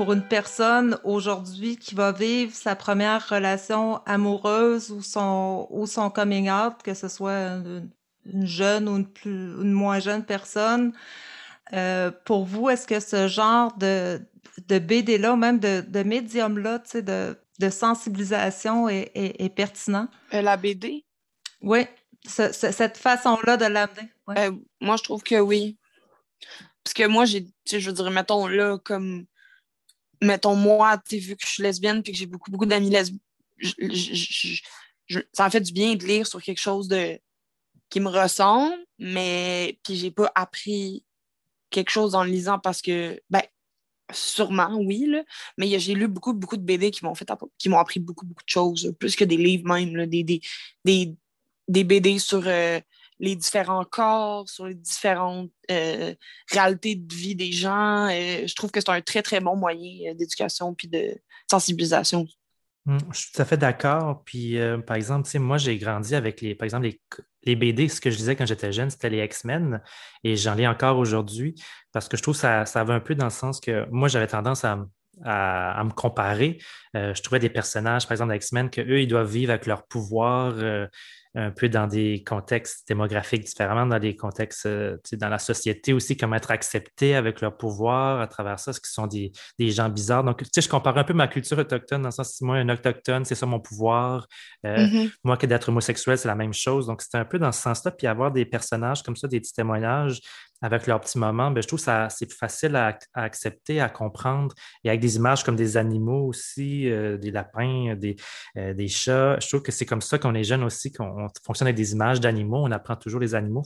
pour 0.02 0.14
une 0.14 0.26
personne 0.26 0.98
aujourd'hui 1.04 1.76
qui 1.76 1.94
va 1.94 2.10
vivre 2.10 2.52
sa 2.52 2.74
première 2.74 3.28
relation 3.28 4.02
amoureuse 4.04 4.90
ou 4.90 5.00
son, 5.00 5.68
ou 5.70 5.86
son 5.86 6.10
coming 6.10 6.50
out, 6.50 6.82
que 6.82 6.92
ce 6.92 7.06
soit 7.06 7.62
une, 8.24 8.44
jeune 8.44 8.88
ou 8.88 8.96
une, 8.96 9.06
plus, 9.06 9.52
une 9.62 9.70
moins 9.70 10.00
jeune 10.00 10.24
personne, 10.24 10.92
euh, 11.72 12.10
pour 12.24 12.44
vous, 12.46 12.68
est-ce 12.68 12.84
que 12.84 12.98
ce 12.98 13.28
genre 13.28 13.76
de, 13.76 14.20
de 14.66 14.80
BD-là, 14.80 15.36
même 15.36 15.60
de, 15.60 15.84
de 15.86 16.02
médium-là, 16.02 16.82
de, 16.94 17.38
de 17.60 17.70
sensibilisation 17.70 18.88
est, 18.88 19.12
est, 19.14 19.54
pertinent? 19.54 20.08
Euh, 20.34 20.42
la 20.42 20.56
BD? 20.56 21.04
Oui, 21.60 21.86
cette 22.26 22.96
façon-là 22.96 23.56
de 23.56 23.66
l'amener. 23.66 24.12
Euh, 24.30 24.50
moi, 24.80 24.96
je 24.96 25.04
trouve 25.04 25.22
que 25.22 25.38
oui. 25.38 25.78
Parce 26.82 26.92
que 26.92 27.06
moi, 27.06 27.24
j'ai, 27.24 27.46
je 27.70 27.88
veux 27.88 27.94
dire, 27.94 28.10
mettons, 28.10 28.48
là, 28.48 28.78
comme 28.78 29.26
mettons, 30.22 30.54
moi, 30.54 31.00
vu 31.10 31.36
que 31.36 31.44
je 31.46 31.52
suis 31.52 31.62
lesbienne 31.62 32.02
et 32.04 32.10
que 32.10 32.16
j'ai 32.16 32.26
beaucoup, 32.26 32.50
beaucoup 32.50 32.66
d'amis 32.66 32.90
lesbiennes, 32.90 33.20
ça 35.32 35.46
en 35.46 35.50
fait 35.50 35.60
du 35.60 35.72
bien 35.72 35.94
de 35.94 36.06
lire 36.06 36.26
sur 36.26 36.42
quelque 36.42 36.60
chose 36.60 36.88
de 36.88 37.18
qui 37.90 38.00
me 38.00 38.08
ressemble, 38.08 38.74
mais 38.98 39.78
puis 39.84 39.96
j'ai 39.96 40.10
pas 40.10 40.32
appris 40.34 41.04
quelque 41.68 41.90
chose 41.90 42.14
en 42.14 42.22
lisant 42.22 42.58
parce 42.58 42.80
que, 42.80 43.20
ben, 43.28 43.42
Sûrement, 44.10 44.76
oui, 44.76 45.06
là. 45.06 45.24
mais 45.56 45.78
j'ai 45.78 45.94
lu 45.94 46.08
beaucoup, 46.08 46.32
beaucoup 46.32 46.56
de 46.56 46.62
BD 46.62 46.90
qui 46.90 47.04
m'ont 47.04 47.14
fait 47.14 47.30
qui 47.58 47.68
m'ont 47.68 47.78
appris 47.78 48.00
beaucoup, 48.00 48.26
beaucoup 48.26 48.44
de 48.44 48.48
choses, 48.48 48.94
plus 48.98 49.16
que 49.16 49.24
des 49.24 49.36
livres 49.36 49.64
même, 49.66 50.06
des, 50.06 50.22
des, 50.22 50.40
des, 50.84 51.84
BD 51.84 52.18
sur 52.18 52.42
euh, 52.46 52.80
les 53.22 53.36
différents 53.36 53.84
corps, 53.84 54.46
sur 54.50 54.66
les 54.66 54.74
différentes 54.74 55.50
euh, 55.70 56.14
réalités 56.50 56.96
de 56.96 57.14
vie 57.14 57.34
des 57.34 57.52
gens. 57.52 58.08
Euh, 58.10 58.46
je 58.46 58.54
trouve 58.54 58.70
que 58.70 58.80
c'est 58.80 58.90
un 58.90 59.00
très, 59.00 59.22
très 59.22 59.40
bon 59.40 59.56
moyen 59.56 60.14
d'éducation 60.14 60.74
puis 60.74 60.88
de 60.88 61.14
sensibilisation. 61.50 62.26
Hum, 62.86 62.98
je 63.12 63.20
suis 63.20 63.32
tout 63.32 63.40
à 63.40 63.46
fait 63.46 63.56
d'accord. 63.56 64.22
Puis, 64.26 64.58
par 64.86 64.96
exemple, 64.96 65.26
moi, 65.38 65.56
j'ai 65.56 65.78
grandi 65.78 66.14
avec 66.14 66.40
les, 66.40 66.54
par 66.54 66.64
exemple, 66.64 66.86
les, 66.86 67.00
les 67.44 67.56
BD, 67.56 67.88
ce 67.88 68.00
que 68.00 68.10
je 68.10 68.16
disais 68.16 68.36
quand 68.36 68.46
j'étais 68.46 68.72
jeune, 68.72 68.90
c'était 68.90 69.10
les 69.10 69.24
X-Men, 69.24 69.80
et 70.24 70.36
j'en 70.36 70.54
lis 70.54 70.66
encore 70.66 70.98
aujourd'hui, 70.98 71.54
parce 71.92 72.08
que 72.08 72.16
je 72.16 72.22
trouve 72.22 72.34
que 72.34 72.40
ça, 72.40 72.66
ça 72.66 72.84
va 72.84 72.94
un 72.94 73.00
peu 73.00 73.14
dans 73.14 73.26
le 73.26 73.30
sens 73.30 73.60
que 73.60 73.86
moi, 73.90 74.08
j'avais 74.08 74.26
tendance 74.26 74.64
à, 74.64 74.76
me 74.76 75.90
comparer. 75.90 76.58
Euh, 76.96 77.14
je 77.14 77.22
trouvais 77.22 77.38
des 77.38 77.50
personnages, 77.50 78.06
par 78.06 78.12
exemple, 78.12 78.34
X-Men, 78.34 78.70
qu'eux, 78.70 79.00
ils 79.00 79.08
doivent 79.08 79.30
vivre 79.30 79.52
avec 79.52 79.66
leur 79.66 79.86
pouvoir, 79.86 80.54
euh, 80.56 80.86
un 81.34 81.50
peu 81.50 81.68
dans 81.68 81.86
des 81.86 82.22
contextes 82.26 82.86
démographiques 82.88 83.44
différemment, 83.44 83.86
dans 83.86 83.98
des 83.98 84.16
contextes, 84.16 84.66
euh, 84.66 84.98
dans 85.12 85.28
la 85.28 85.38
société 85.38 85.92
aussi, 85.92 86.16
comment 86.16 86.36
être 86.36 86.50
accepté 86.50 87.14
avec 87.14 87.40
leur 87.40 87.56
pouvoir 87.56 88.20
à 88.20 88.26
travers 88.26 88.58
ça, 88.58 88.72
ce 88.72 88.80
qui 88.80 88.90
sont 88.90 89.06
des, 89.06 89.32
gens 89.58 89.88
bizarres. 89.88 90.24
Donc, 90.24 90.42
tu 90.42 90.48
sais, 90.52 90.60
je 90.60 90.68
compare 90.68 90.98
un 90.98 91.04
peu 91.04 91.14
ma 91.14 91.28
culture 91.28 91.58
autochtone 91.58 92.02
dans 92.02 92.08
le 92.08 92.12
sens, 92.12 92.40
moi, 92.42 92.56
un 92.56 92.68
autochtone, 92.68 93.24
c'est 93.24 93.34
ça 93.34 93.46
mon 93.46 93.60
pouvoir. 93.60 94.26
Euh, 94.66 94.76
mm-hmm. 94.76 95.12
Moi, 95.24 95.36
que 95.38 95.46
d'être 95.46 95.70
homosexuel, 95.70 96.18
c'est 96.18 96.28
la 96.28 96.34
même 96.34 96.52
chose. 96.52 96.86
Donc, 96.86 97.00
c'était 97.00 97.18
un 97.18 97.24
peu 97.24 97.38
dans 97.38 97.52
ce 97.52 97.62
sens-là. 97.62 97.92
Puis 97.92 98.06
avoir 98.06 98.30
des 98.30 98.44
personnages 98.44 99.02
comme 99.02 99.16
ça, 99.16 99.26
des 99.28 99.40
petits 99.40 99.54
témoignages 99.54 100.20
avec 100.62 100.86
leurs 100.86 101.00
petits 101.00 101.18
moments, 101.18 101.50
ben, 101.50 101.60
je 101.60 101.66
trouve 101.66 101.84
que 101.84 101.90
c'est 102.08 102.32
facile 102.32 102.76
à, 102.76 102.96
accepter, 103.14 103.80
à 103.80 103.88
comprendre. 103.88 104.54
Et 104.84 104.88
avec 104.88 105.00
des 105.00 105.16
images 105.16 105.42
comme 105.44 105.56
des 105.56 105.76
animaux 105.76 106.28
aussi, 106.28 106.88
euh, 106.88 107.18
des 107.18 107.32
lapins, 107.32 107.94
des, 107.96 108.16
euh, 108.56 108.72
des, 108.72 108.88
chats, 108.88 109.38
je 109.40 109.48
trouve 109.48 109.62
que 109.62 109.72
c'est 109.72 109.86
comme 109.86 110.00
ça 110.00 110.18
qu'on 110.18 110.34
est 110.34 110.44
jeune 110.44 110.62
aussi, 110.62 110.92
qu'on 110.92 111.26
fonctionne 111.44 111.66
avec 111.66 111.76
des 111.76 111.92
images 111.92 112.20
d'animaux, 112.20 112.62
on 112.64 112.70
apprend 112.70 112.96
toujours 112.96 113.20
les 113.20 113.34
animaux. 113.34 113.62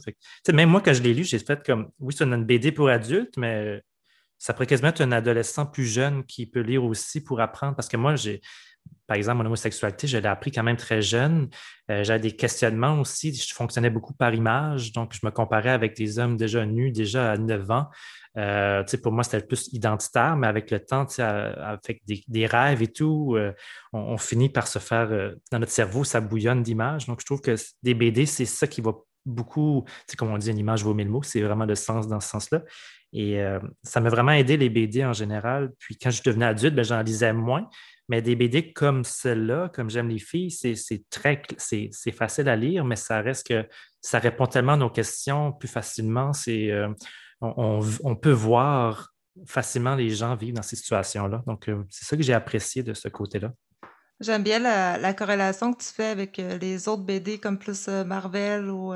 Même 0.52 0.70
moi, 0.70 0.80
quand 0.80 0.94
je 0.94 1.02
l'ai 1.02 1.12
lu, 1.12 1.24
j'ai 1.24 1.38
fait 1.38 1.64
comme, 1.64 1.90
oui, 2.00 2.14
c'est 2.16 2.24
une 2.24 2.44
BD 2.44 2.72
pour 2.72 2.88
adultes, 2.88 3.36
mais 3.36 3.82
ça 4.38 4.54
pourrait 4.54 4.66
quasiment 4.66 4.88
être 4.88 5.00
un 5.00 5.12
adolescent 5.12 5.66
plus 5.66 5.86
jeune 5.86 6.24
qui 6.24 6.46
peut 6.46 6.60
lire 6.60 6.84
aussi 6.84 7.22
pour 7.22 7.40
apprendre. 7.40 7.74
Parce 7.76 7.88
que 7.88 7.96
moi, 7.96 8.16
j'ai, 8.16 8.40
par 9.06 9.16
exemple, 9.16 9.38
mon 9.38 9.46
homosexualité, 9.46 10.08
je 10.08 10.18
l'ai 10.18 10.28
appris 10.28 10.50
quand 10.50 10.64
même 10.64 10.76
très 10.76 11.00
jeune. 11.00 11.48
Euh, 11.90 12.02
j'avais 12.02 12.18
des 12.18 12.32
questionnements 12.34 13.00
aussi. 13.00 13.32
Je 13.32 13.54
fonctionnais 13.54 13.90
beaucoup 13.90 14.14
par 14.14 14.34
image. 14.34 14.92
Donc, 14.92 15.12
je 15.14 15.24
me 15.24 15.30
comparais 15.30 15.70
avec 15.70 15.96
des 15.96 16.18
hommes 16.18 16.36
déjà 16.36 16.66
nus, 16.66 16.90
déjà 16.90 17.32
à 17.32 17.36
9 17.36 17.70
ans. 17.70 17.86
Euh, 18.36 18.82
pour 19.02 19.12
moi, 19.12 19.22
c'était 19.22 19.46
plus 19.46 19.72
identitaire, 19.72 20.36
mais 20.36 20.48
avec 20.48 20.70
le 20.70 20.80
temps, 20.80 21.06
avec 21.18 22.02
des, 22.06 22.46
rêves 22.46 22.82
et 22.82 22.92
tout, 22.92 23.34
euh, 23.36 23.52
on, 23.92 24.18
finit 24.18 24.48
par 24.48 24.66
se 24.66 24.78
faire, 24.78 25.08
dans 25.52 25.60
notre 25.60 25.72
cerveau, 25.72 26.02
ça 26.02 26.20
bouillonne 26.20 26.62
d'images. 26.62 27.06
Donc, 27.06 27.20
je 27.20 27.26
trouve 27.26 27.40
que 27.40 27.54
des 27.82 27.94
BD, 27.94 28.26
c'est 28.26 28.44
ça 28.44 28.66
qui 28.66 28.80
va 28.80 28.92
beaucoup, 29.24 29.84
comme 30.18 30.30
on 30.30 30.38
dit, 30.38 30.50
une 30.50 30.58
image 30.58 30.82
vaut 30.84 30.94
mille 30.94 31.08
mots, 31.08 31.22
c'est 31.22 31.40
vraiment 31.40 31.64
le 31.64 31.74
sens 31.76 32.08
dans 32.08 32.20
ce 32.20 32.28
sens-là. 32.28 32.62
Et 33.12 33.40
ça 33.82 34.00
m'a 34.00 34.10
vraiment 34.10 34.32
aidé 34.32 34.56
les 34.56 34.68
BD 34.68 35.04
en 35.04 35.14
général. 35.14 35.72
Puis 35.78 35.96
quand 35.96 36.10
je 36.10 36.22
devenais 36.22 36.44
adulte, 36.44 36.74
ben, 36.74 36.84
j'en 36.84 37.00
lisais 37.02 37.32
moins. 37.32 37.68
Mais 38.08 38.22
des 38.22 38.36
BD 38.36 38.72
comme 38.72 39.04
celle-là, 39.04 39.70
comme 39.74 39.90
J'aime 39.90 40.08
les 40.08 40.18
filles, 40.18 40.50
c'est 40.50 40.76
très 41.10 41.42
c'est 41.58 42.12
facile 42.12 42.48
à 42.48 42.56
lire, 42.56 42.84
mais 42.84 42.96
ça 42.96 43.20
reste 43.20 43.48
que 43.48 43.66
ça 44.00 44.18
répond 44.18 44.46
tellement 44.46 44.74
à 44.74 44.76
nos 44.76 44.90
questions 44.90 45.52
plus 45.52 45.68
facilement. 45.68 46.32
C'est 46.32 46.70
euh, 46.70 46.88
on, 47.40 48.16
peut 48.16 48.30
voir 48.30 49.12
facilement 49.46 49.96
les 49.96 50.10
gens 50.10 50.36
vivre 50.36 50.56
dans 50.56 50.62
ces 50.62 50.76
situations-là. 50.76 51.42
Donc, 51.46 51.68
euh, 51.68 51.82
c'est 51.90 52.04
ça 52.04 52.16
que 52.16 52.22
j'ai 52.22 52.32
apprécié 52.32 52.82
de 52.82 52.94
ce 52.94 53.08
côté-là. 53.08 53.52
J'aime 54.20 54.42
bien 54.42 54.60
la, 54.60 55.12
corrélation 55.12 55.72
que 55.72 55.82
tu 55.82 55.90
fais 55.92 56.06
avec 56.06 56.38
euh, 56.38 56.56
les 56.58 56.88
autres 56.88 57.02
BD 57.02 57.38
comme 57.38 57.58
plus 57.58 57.88
Marvel 57.88 58.70
ou 58.70 58.94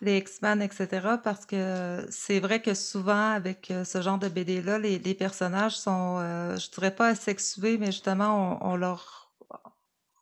les 0.00 0.18
X-Men, 0.18 0.62
etc. 0.62 0.88
Parce 1.22 1.46
que 1.46 2.06
c'est 2.10 2.40
vrai 2.40 2.62
que 2.62 2.74
souvent, 2.74 3.32
avec 3.32 3.70
euh, 3.70 3.84
ce 3.84 4.00
genre 4.00 4.18
de 4.18 4.28
BD-là, 4.28 4.78
les, 4.78 5.14
personnages 5.14 5.76
sont, 5.76 6.18
euh, 6.18 6.56
je 6.56 6.70
dirais 6.70 6.94
pas 6.94 7.08
asexués, 7.08 7.78
mais 7.78 7.86
justement, 7.86 8.58
on, 8.62 8.76
leur 8.76 9.32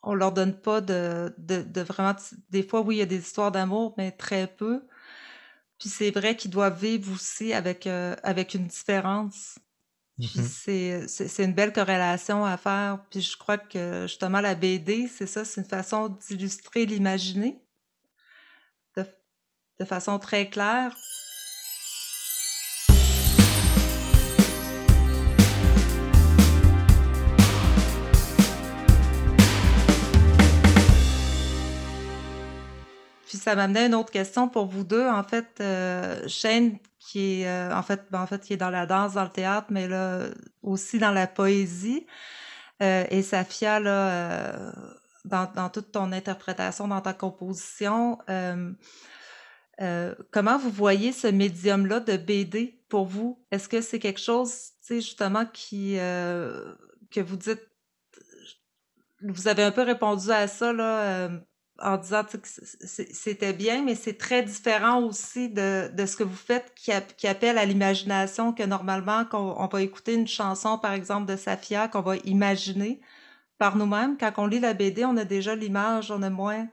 on 0.03 0.13
leur 0.13 0.31
donne 0.31 0.59
pas 0.59 0.81
de, 0.81 1.33
de, 1.37 1.81
vraiment... 1.81 2.15
Des 2.49 2.63
fois, 2.63 2.81
oui, 2.81 2.95
il 2.95 2.99
y 2.99 3.03
a 3.03 3.05
des 3.05 3.19
histoires 3.19 3.51
d'amour, 3.51 3.93
mais 3.97 4.11
très 4.11 4.47
peu. 4.47 4.87
Puis 5.79 5.89
c'est 5.89 6.11
vrai 6.11 6.35
qu'ils 6.35 6.51
doivent 6.51 6.79
vivre 6.79 7.13
aussi 7.13 7.53
avec, 7.53 7.85
euh, 7.85 8.15
avec 8.23 8.55
une 8.55 8.65
différence. 8.65 9.59
Puis 10.17 10.39
mm-hmm. 10.39 11.07
c'est 11.07 11.43
une 11.43 11.53
belle 11.53 11.71
corrélation 11.71 12.43
à 12.43 12.57
faire. 12.57 13.03
Puis 13.11 13.21
je 13.21 13.37
crois 13.37 13.59
que 13.59 14.07
justement, 14.07 14.41
la 14.41 14.55
BD, 14.55 15.07
c'est 15.07 15.27
ça, 15.27 15.45
c'est 15.45 15.61
une 15.61 15.67
façon 15.67 16.09
d'illustrer 16.09 16.87
l'imaginer 16.87 17.61
de 19.79 19.85
façon 19.85 20.19
très 20.19 20.49
claire. 20.49 20.95
Puis 33.27 33.37
ça 33.37 33.55
m'amenait 33.55 33.87
une 33.87 33.95
autre 33.95 34.11
question 34.11 34.47
pour 34.47 34.67
vous 34.67 34.83
deux. 34.83 35.05
En 35.07 35.23
fait, 35.23 35.47
euh, 35.59 36.27
Shane, 36.27 36.77
qui 36.99 37.41
est 37.41 37.47
euh, 37.47 37.75
en 37.75 37.83
fait, 37.83 38.05
ben, 38.09 38.21
en 38.21 38.27
fait, 38.27 38.41
qui 38.41 38.53
est 38.53 38.57
dans 38.57 38.69
la 38.69 38.85
danse, 38.85 39.13
dans 39.13 39.23
le 39.23 39.29
théâtre, 39.29 39.67
mais 39.69 39.87
là 39.87 40.21
aussi 40.63 40.97
dans 40.97 41.11
la 41.11 41.27
poésie. 41.27 42.07
Euh, 42.81 43.05
et 43.09 43.21
Safia, 43.23 43.79
là, 43.79 44.71
dans, 45.25 45.51
dans, 45.53 45.69
toute 45.69 45.91
ton 45.91 46.11
interprétation, 46.13 46.87
dans 46.87 47.01
ta 47.01 47.13
composition, 47.13 48.19
euh, 49.81 50.15
comment 50.31 50.57
vous 50.57 50.71
voyez 50.71 51.11
ce 51.11 51.27
médium-là 51.27 51.99
de 51.99 52.17
BD 52.17 52.81
pour 52.89 53.05
vous? 53.05 53.43
Est-ce 53.51 53.69
que 53.69 53.81
c'est 53.81 53.99
quelque 53.99 54.19
chose, 54.19 54.51
tu 54.81 54.87
sais, 54.87 54.95
justement, 55.01 55.45
qui, 55.45 55.99
euh, 55.99 56.73
que 57.11 57.19
vous 57.19 57.37
dites, 57.37 57.61
vous 59.21 59.47
avez 59.47 59.63
un 59.63 59.71
peu 59.71 59.83
répondu 59.83 60.31
à 60.31 60.47
ça, 60.47 60.73
là, 60.73 61.01
euh, 61.01 61.39
en 61.79 61.97
disant 61.97 62.23
que 62.23 62.37
c'était 62.43 63.53
bien, 63.53 63.83
mais 63.83 63.93
c'est 63.93 64.17
très 64.17 64.41
différent 64.41 65.03
aussi 65.03 65.49
de, 65.49 65.91
de, 65.93 66.05
ce 66.07 66.17
que 66.17 66.23
vous 66.23 66.35
faites 66.35 66.73
qui, 66.75 66.91
qui 67.15 67.27
appelle 67.27 67.59
à 67.59 67.65
l'imagination, 67.65 68.53
que 68.53 68.63
normalement, 68.63 69.25
quand 69.25 69.55
on 69.59 69.67
va 69.67 69.81
écouter 69.83 70.15
une 70.15 70.27
chanson, 70.27 70.79
par 70.79 70.93
exemple, 70.93 71.31
de 71.31 71.35
Safia, 71.35 71.87
qu'on 71.87 72.01
va 72.01 72.17
imaginer 72.17 72.99
par 73.59 73.75
nous-mêmes. 73.75 74.17
Quand 74.17 74.31
on 74.37 74.47
lit 74.47 74.59
la 74.59 74.73
BD, 74.73 75.05
on 75.05 75.17
a 75.17 75.25
déjà 75.25 75.55
l'image, 75.55 76.11
on 76.11 76.21
a 76.23 76.29
moins 76.29 76.67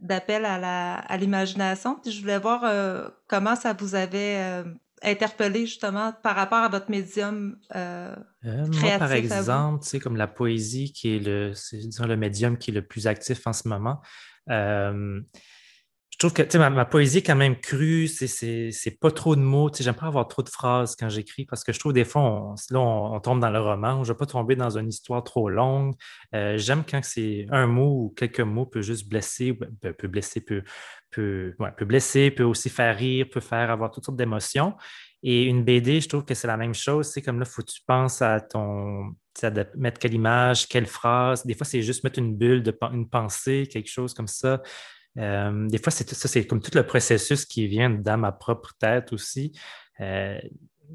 d'appel 0.00 0.44
à 0.44 1.16
l'imagination. 1.16 1.96
Puis 2.02 2.12
je 2.12 2.20
voulais 2.20 2.38
voir 2.38 2.62
euh, 2.64 3.08
comment 3.28 3.56
ça 3.56 3.72
vous 3.72 3.94
avait 3.94 4.36
euh, 4.38 4.64
interpellé 5.02 5.66
justement 5.66 6.12
par 6.22 6.36
rapport 6.36 6.58
à 6.58 6.68
votre 6.68 6.90
médium 6.90 7.56
euh, 7.74 8.14
créatif. 8.42 8.80
Moi, 8.82 8.98
par 8.98 9.12
exemple, 9.12 9.84
comme 10.02 10.16
la 10.16 10.26
poésie 10.26 10.92
qui 10.92 11.16
est 11.16 11.18
le, 11.18 11.52
le 12.06 12.16
médium 12.16 12.58
qui 12.58 12.70
est 12.70 12.74
le 12.74 12.86
plus 12.86 13.06
actif 13.06 13.46
en 13.46 13.52
ce 13.52 13.68
moment 13.68 14.00
je 16.14 16.18
trouve 16.18 16.32
que 16.32 16.58
ma, 16.58 16.84
poésie 16.84 17.18
est 17.18 17.22
quand 17.22 17.34
même 17.34 17.56
crue, 17.56 18.06
c'est 18.06 19.00
pas 19.00 19.10
trop 19.10 19.34
de 19.34 19.40
mots. 19.40 19.68
J'aime 19.76 19.96
pas 19.96 20.06
avoir 20.06 20.28
trop 20.28 20.44
de 20.44 20.48
phrases 20.48 20.94
quand 20.94 21.08
j'écris 21.08 21.44
parce 21.44 21.64
que 21.64 21.72
je 21.72 21.80
trouve 21.80 21.92
des 21.92 22.04
fois, 22.04 22.22
on, 22.22 22.54
là, 22.70 22.78
on, 22.78 23.18
tombe 23.18 23.40
dans 23.40 23.50
le 23.50 23.60
roman. 23.60 24.04
Je 24.04 24.10
ne 24.10 24.14
veux 24.14 24.16
pas 24.16 24.26
tomber 24.26 24.54
dans 24.54 24.78
une 24.78 24.88
histoire 24.88 25.24
trop 25.24 25.50
longue. 25.50 25.96
Euh, 26.32 26.56
j'aime 26.56 26.84
quand 26.88 27.02
c'est 27.02 27.46
un 27.50 27.66
mot 27.66 28.04
ou 28.04 28.14
quelques 28.16 28.38
mots 28.38 28.64
peut 28.64 28.80
juste 28.80 29.08
blesser, 29.08 29.58
ben, 29.82 29.92
peut 29.92 30.06
blesser, 30.06 30.40
peut, 30.40 30.62
peut, 31.10 31.56
peut 31.76 31.84
blesser, 31.84 32.30
peut 32.30 32.44
aussi 32.44 32.70
faire 32.70 32.96
rire, 32.96 33.26
peut 33.28 33.40
faire 33.40 33.72
avoir 33.72 33.90
toutes 33.90 34.04
sortes 34.04 34.16
d'émotions. 34.16 34.74
Et 35.24 35.46
une 35.46 35.64
BD, 35.64 36.00
je 36.00 36.08
trouve 36.08 36.24
que 36.24 36.34
c'est 36.34 36.46
la 36.46 36.56
même 36.56 36.74
chose. 36.74 37.08
C'est 37.08 37.22
comme 37.22 37.40
là, 37.40 37.46
il 37.48 37.50
faut 37.50 37.62
que 37.62 37.72
tu 37.72 37.80
penses 37.84 38.22
à 38.22 38.40
ton. 38.40 39.16
Mettre 39.74 39.98
quelle 39.98 40.14
image, 40.14 40.68
quelle 40.68 40.86
phrase. 40.86 41.44
Des 41.44 41.54
fois, 41.54 41.66
c'est 41.66 41.82
juste 41.82 42.04
mettre 42.04 42.20
une 42.20 42.36
bulle, 42.36 42.62
de, 42.62 42.78
une 42.92 43.08
pensée, 43.08 43.68
quelque 43.68 43.90
chose 43.90 44.14
comme 44.14 44.28
ça. 44.28 44.62
Euh, 45.18 45.68
des 45.68 45.78
fois, 45.78 45.92
c'est 45.92 46.08
ça, 46.12 46.28
c'est 46.28 46.46
comme 46.46 46.60
tout 46.60 46.72
le 46.74 46.84
processus 46.84 47.44
qui 47.44 47.66
vient 47.66 47.90
dans 47.90 48.18
ma 48.18 48.32
propre 48.32 48.72
tête 48.78 49.12
aussi. 49.12 49.52
Euh, 50.00 50.38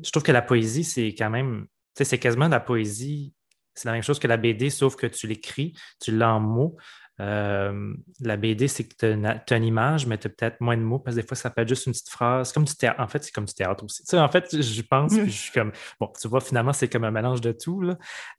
je 0.04 0.12
trouve 0.12 0.24
que 0.24 0.32
la 0.32 0.42
poésie, 0.42 0.84
c'est 0.84 1.08
quand 1.10 1.30
même, 1.30 1.68
c'est 1.94 2.18
quasiment 2.18 2.48
la 2.48 2.60
poésie, 2.60 3.34
c'est 3.74 3.88
la 3.88 3.94
même 3.94 4.04
chose 4.04 4.20
que 4.20 4.28
la 4.28 4.38
BD, 4.38 4.70
sauf 4.70 4.96
que 4.96 5.08
tu 5.08 5.28
l'écris, 5.28 5.74
tu 6.02 6.16
l'as 6.16 6.34
en 6.34 6.40
mots. 6.40 6.78
Euh, 7.20 7.94
la 8.22 8.38
BD, 8.38 8.68
c'est 8.68 8.86
que 8.86 8.96
tu 8.96 9.54
as, 9.54 9.58
une 9.58 9.64
image, 9.64 10.06
mais 10.08 10.18
tu 10.18 10.28
as 10.28 10.30
peut-être 10.30 10.62
moins 10.62 10.78
de 10.78 10.82
mots 10.82 11.00
parce 11.00 11.16
que 11.16 11.22
des 11.22 11.28
fois, 11.28 11.36
ça 11.36 11.50
peut 11.50 11.62
être 11.62 11.70
juste 11.70 11.86
une 11.86 11.92
petite 11.92 12.10
phrase. 12.10 12.54
Comme 12.54 12.64
du 12.64 12.76
théâtre. 12.76 13.00
En 13.00 13.08
fait, 13.08 13.24
c'est 13.24 13.32
comme 13.32 13.46
du 13.46 13.54
théâtre 13.54 13.84
aussi. 13.84 14.04
Tu 14.04 14.10
sais, 14.10 14.20
en 14.20 14.30
fait, 14.30 14.62
je 14.62 14.82
pense, 14.82 15.14
puis 15.14 15.26
je 15.26 15.38
suis 15.38 15.52
comme, 15.52 15.72
bon, 16.00 16.10
tu 16.20 16.28
vois, 16.28 16.42
finalement, 16.42 16.74
c'est 16.74 16.88
comme 16.88 17.04
un 17.04 17.12
mélange 17.12 17.42
de 17.42 17.52
tout. 17.52 17.84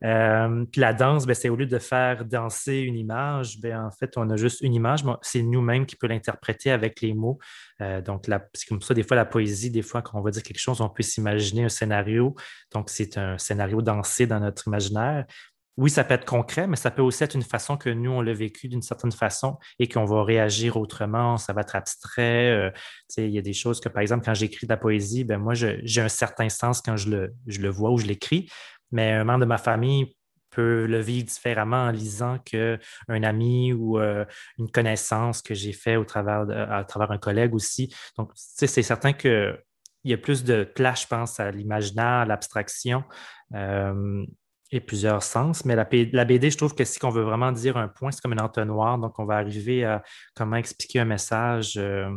Euh, 0.04 0.64
puis 0.70 0.80
la 0.80 0.94
danse, 0.94 1.26
ben, 1.26 1.34
c'est 1.34 1.48
au 1.48 1.56
lieu 1.56 1.66
de 1.66 1.78
faire 1.78 2.24
danser 2.24 2.78
une 2.78 2.96
image, 2.96 3.60
ben, 3.60 3.84
en 3.86 3.90
fait, 3.90 4.16
on 4.16 4.28
a 4.30 4.36
juste 4.36 4.60
une 4.62 4.74
image, 4.74 5.04
mais 5.04 5.12
c'est 5.22 5.42
nous-mêmes 5.42 5.86
qui 5.86 5.96
peut 5.96 6.06
l'interpréter 6.06 6.70
avec 6.70 7.00
les 7.00 7.14
mots. 7.14 7.38
Euh, 7.80 8.00
donc, 8.00 8.26
c'est 8.54 8.66
comme 8.66 8.82
ça, 8.82 8.94
des 8.94 9.02
fois, 9.02 9.16
la 9.16 9.24
poésie, 9.24 9.70
des 9.70 9.82
fois, 9.82 10.02
quand 10.02 10.18
on 10.18 10.22
va 10.22 10.30
dire 10.30 10.42
quelque 10.42 10.58
chose, 10.58 10.80
on 10.80 10.88
peut 10.88 11.02
s'imaginer 11.02 11.64
un 11.64 11.68
scénario. 11.68 12.34
Donc, 12.72 12.90
c'est 12.90 13.18
un 13.18 13.38
scénario 13.38 13.82
dansé 13.82 14.26
dans 14.26 14.40
notre 14.40 14.68
imaginaire 14.68 15.26
oui, 15.76 15.88
ça 15.88 16.04
peut 16.04 16.14
être 16.14 16.24
concret, 16.24 16.66
mais 16.66 16.76
ça 16.76 16.90
peut 16.90 17.02
aussi 17.02 17.24
être 17.24 17.34
une 17.34 17.42
façon 17.42 17.76
que 17.76 17.88
nous, 17.88 18.10
on 18.10 18.20
l'a 18.20 18.34
vécu 18.34 18.68
d'une 18.68 18.82
certaine 18.82 19.12
façon 19.12 19.56
et 19.78 19.88
qu'on 19.88 20.04
va 20.04 20.24
réagir 20.24 20.76
autrement, 20.76 21.36
ça 21.36 21.52
va 21.52 21.62
être 21.62 21.76
abstrait. 21.76 22.50
Euh, 22.50 22.70
il 23.16 23.30
y 23.30 23.38
a 23.38 23.42
des 23.42 23.52
choses 23.52 23.80
que, 23.80 23.88
par 23.88 24.02
exemple, 24.02 24.24
quand 24.24 24.34
j'écris 24.34 24.66
de 24.66 24.72
la 24.72 24.76
poésie, 24.76 25.24
ben 25.24 25.38
moi, 25.38 25.54
j'ai 25.54 26.00
un 26.00 26.08
certain 26.08 26.48
sens 26.48 26.82
quand 26.82 26.96
je 26.96 27.08
le, 27.08 27.68
vois 27.68 27.90
ou 27.90 27.98
je 27.98 28.06
l'écris, 28.06 28.50
mais 28.92 29.12
un 29.12 29.24
membre 29.24 29.40
de 29.40 29.46
ma 29.46 29.58
famille 29.58 30.16
peut 30.50 30.86
le 30.86 30.98
vivre 30.98 31.26
différemment 31.26 31.84
en 31.84 31.90
lisant 31.92 32.38
qu'un 32.40 32.78
ami 33.08 33.72
ou 33.72 34.00
euh, 34.00 34.24
une 34.58 34.70
connaissance 34.70 35.42
que 35.42 35.54
j'ai 35.54 35.72
fait 35.72 35.94
au 35.94 36.04
travers 36.04 36.44
à 36.50 36.84
travers 36.84 37.12
un 37.12 37.18
collègue 37.18 37.54
aussi. 37.54 37.94
Donc, 38.18 38.32
c'est 38.34 38.66
certain 38.66 39.12
qu'il 39.12 39.56
y 40.04 40.12
a 40.12 40.18
plus 40.18 40.42
de 40.42 40.64
place, 40.64 41.02
je 41.02 41.06
pense, 41.06 41.38
à 41.38 41.52
l'imaginaire, 41.52 42.04
à 42.04 42.24
l'abstraction. 42.26 43.04
Euh, 43.54 44.26
et 44.72 44.80
plusieurs 44.80 45.22
sens. 45.22 45.64
Mais 45.64 45.74
la, 45.74 45.84
BD, 45.84 46.50
je 46.50 46.56
trouve 46.56 46.74
que 46.74 46.84
si 46.84 47.04
on 47.04 47.10
veut 47.10 47.22
vraiment 47.22 47.52
dire 47.52 47.76
un 47.76 47.88
point, 47.88 48.10
c'est 48.10 48.20
comme 48.20 48.32
un 48.32 48.44
entonnoir. 48.44 48.98
Donc, 48.98 49.18
on 49.18 49.24
va 49.24 49.36
arriver 49.36 49.84
à 49.84 50.02
comment 50.34 50.56
expliquer 50.56 51.00
un 51.00 51.04
message 51.04 51.74
euh, 51.76 52.08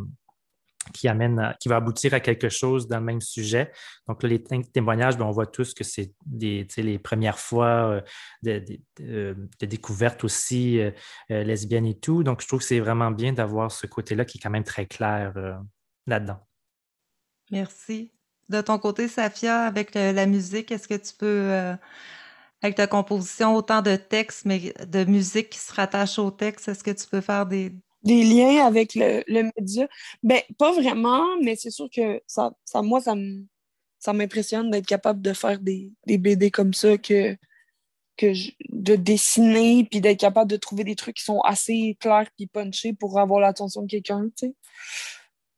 qui 0.93 1.07
amène, 1.07 1.55
qui 1.59 1.69
va 1.69 1.77
aboutir 1.77 2.13
à 2.13 2.19
quelque 2.19 2.49
chose 2.49 2.87
dans 2.87 2.99
le 2.99 3.05
même 3.05 3.21
sujet. 3.21 3.71
Donc, 4.07 4.21
là, 4.21 4.29
les 4.29 4.43
témoignages, 4.43 5.17
ben, 5.17 5.25
on 5.25 5.31
voit 5.31 5.47
tous 5.47 5.73
que 5.73 5.83
c'est 5.83 6.13
les 6.29 6.99
premières 6.99 7.39
fois 7.39 8.01
euh, 8.45 8.63
de, 8.99 9.65
découverte 9.65 10.23
aussi 10.23 10.79
euh, 10.79 10.91
lesbienne 11.29 11.87
et 11.87 11.97
tout. 11.97 12.23
Donc, 12.23 12.41
je 12.41 12.47
trouve 12.47 12.59
que 12.59 12.65
c'est 12.65 12.79
vraiment 12.79 13.09
bien 13.09 13.33
d'avoir 13.33 13.71
ce 13.71 13.87
côté-là 13.87 14.25
qui 14.25 14.37
est 14.37 14.41
quand 14.41 14.51
même 14.51 14.63
très 14.63 14.85
clair 14.85 15.33
là-dedans. 16.05 16.39
Merci. 17.49 18.11
De 18.49 18.61
ton 18.61 18.77
côté, 18.77 19.07
Safia, 19.07 19.63
avec 19.63 19.95
la 19.95 20.25
musique, 20.27 20.71
est-ce 20.71 20.87
que 20.87 20.95
tu 20.95 21.15
peux 21.15 21.75
avec 22.63 22.75
ta 22.75 22.87
composition, 22.87 23.55
autant 23.55 23.81
de 23.81 23.97
textes, 23.97 24.45
mais 24.45 24.73
de 24.87 25.03
musique 25.03 25.49
qui 25.49 25.59
se 25.59 25.73
rattache 25.73 26.17
au 26.17 26.31
texte. 26.31 26.69
Est-ce 26.69 26.83
que 26.83 26.91
tu 26.91 27.05
peux 27.07 27.21
faire 27.21 27.45
des... 27.45 27.71
Liens 28.05 28.65
avec 28.65 28.95
le, 28.95 29.23
média? 29.57 29.87
Ben, 30.23 30.41
pas 30.57 30.71
vraiment, 30.71 31.23
mais 31.41 31.55
c'est 31.55 31.69
sûr 31.69 31.87
que 31.93 32.21
ça, 32.27 32.51
ça 32.65 32.81
moi, 32.81 32.99
ça 32.99 33.15
ça 33.99 34.11
m'impressionne 34.11 34.69
d'être 34.69 34.85
capable 34.85 35.21
de 35.21 35.31
faire 35.31 35.59
des, 35.59 35.89
des, 36.05 36.17
BD 36.17 36.51
comme 36.51 36.73
ça, 36.73 36.97
que, 36.97 37.37
que 38.17 38.33
de 38.69 38.97
dessiner, 38.97 39.87
puis 39.89 40.01
d'être 40.01 40.19
capable 40.19 40.51
de 40.51 40.57
trouver 40.57 40.83
des 40.83 40.97
trucs 40.97 41.15
qui 41.15 41.23
sont 41.23 41.39
assez 41.39 41.95
clairs 42.01 42.29
puis 42.35 42.47
punchés 42.47 42.91
pour 42.91 43.17
avoir 43.17 43.39
l'attention 43.39 43.83
de 43.83 43.87
quelqu'un, 43.87 44.25
tu 44.37 44.47
sais. 44.47 44.55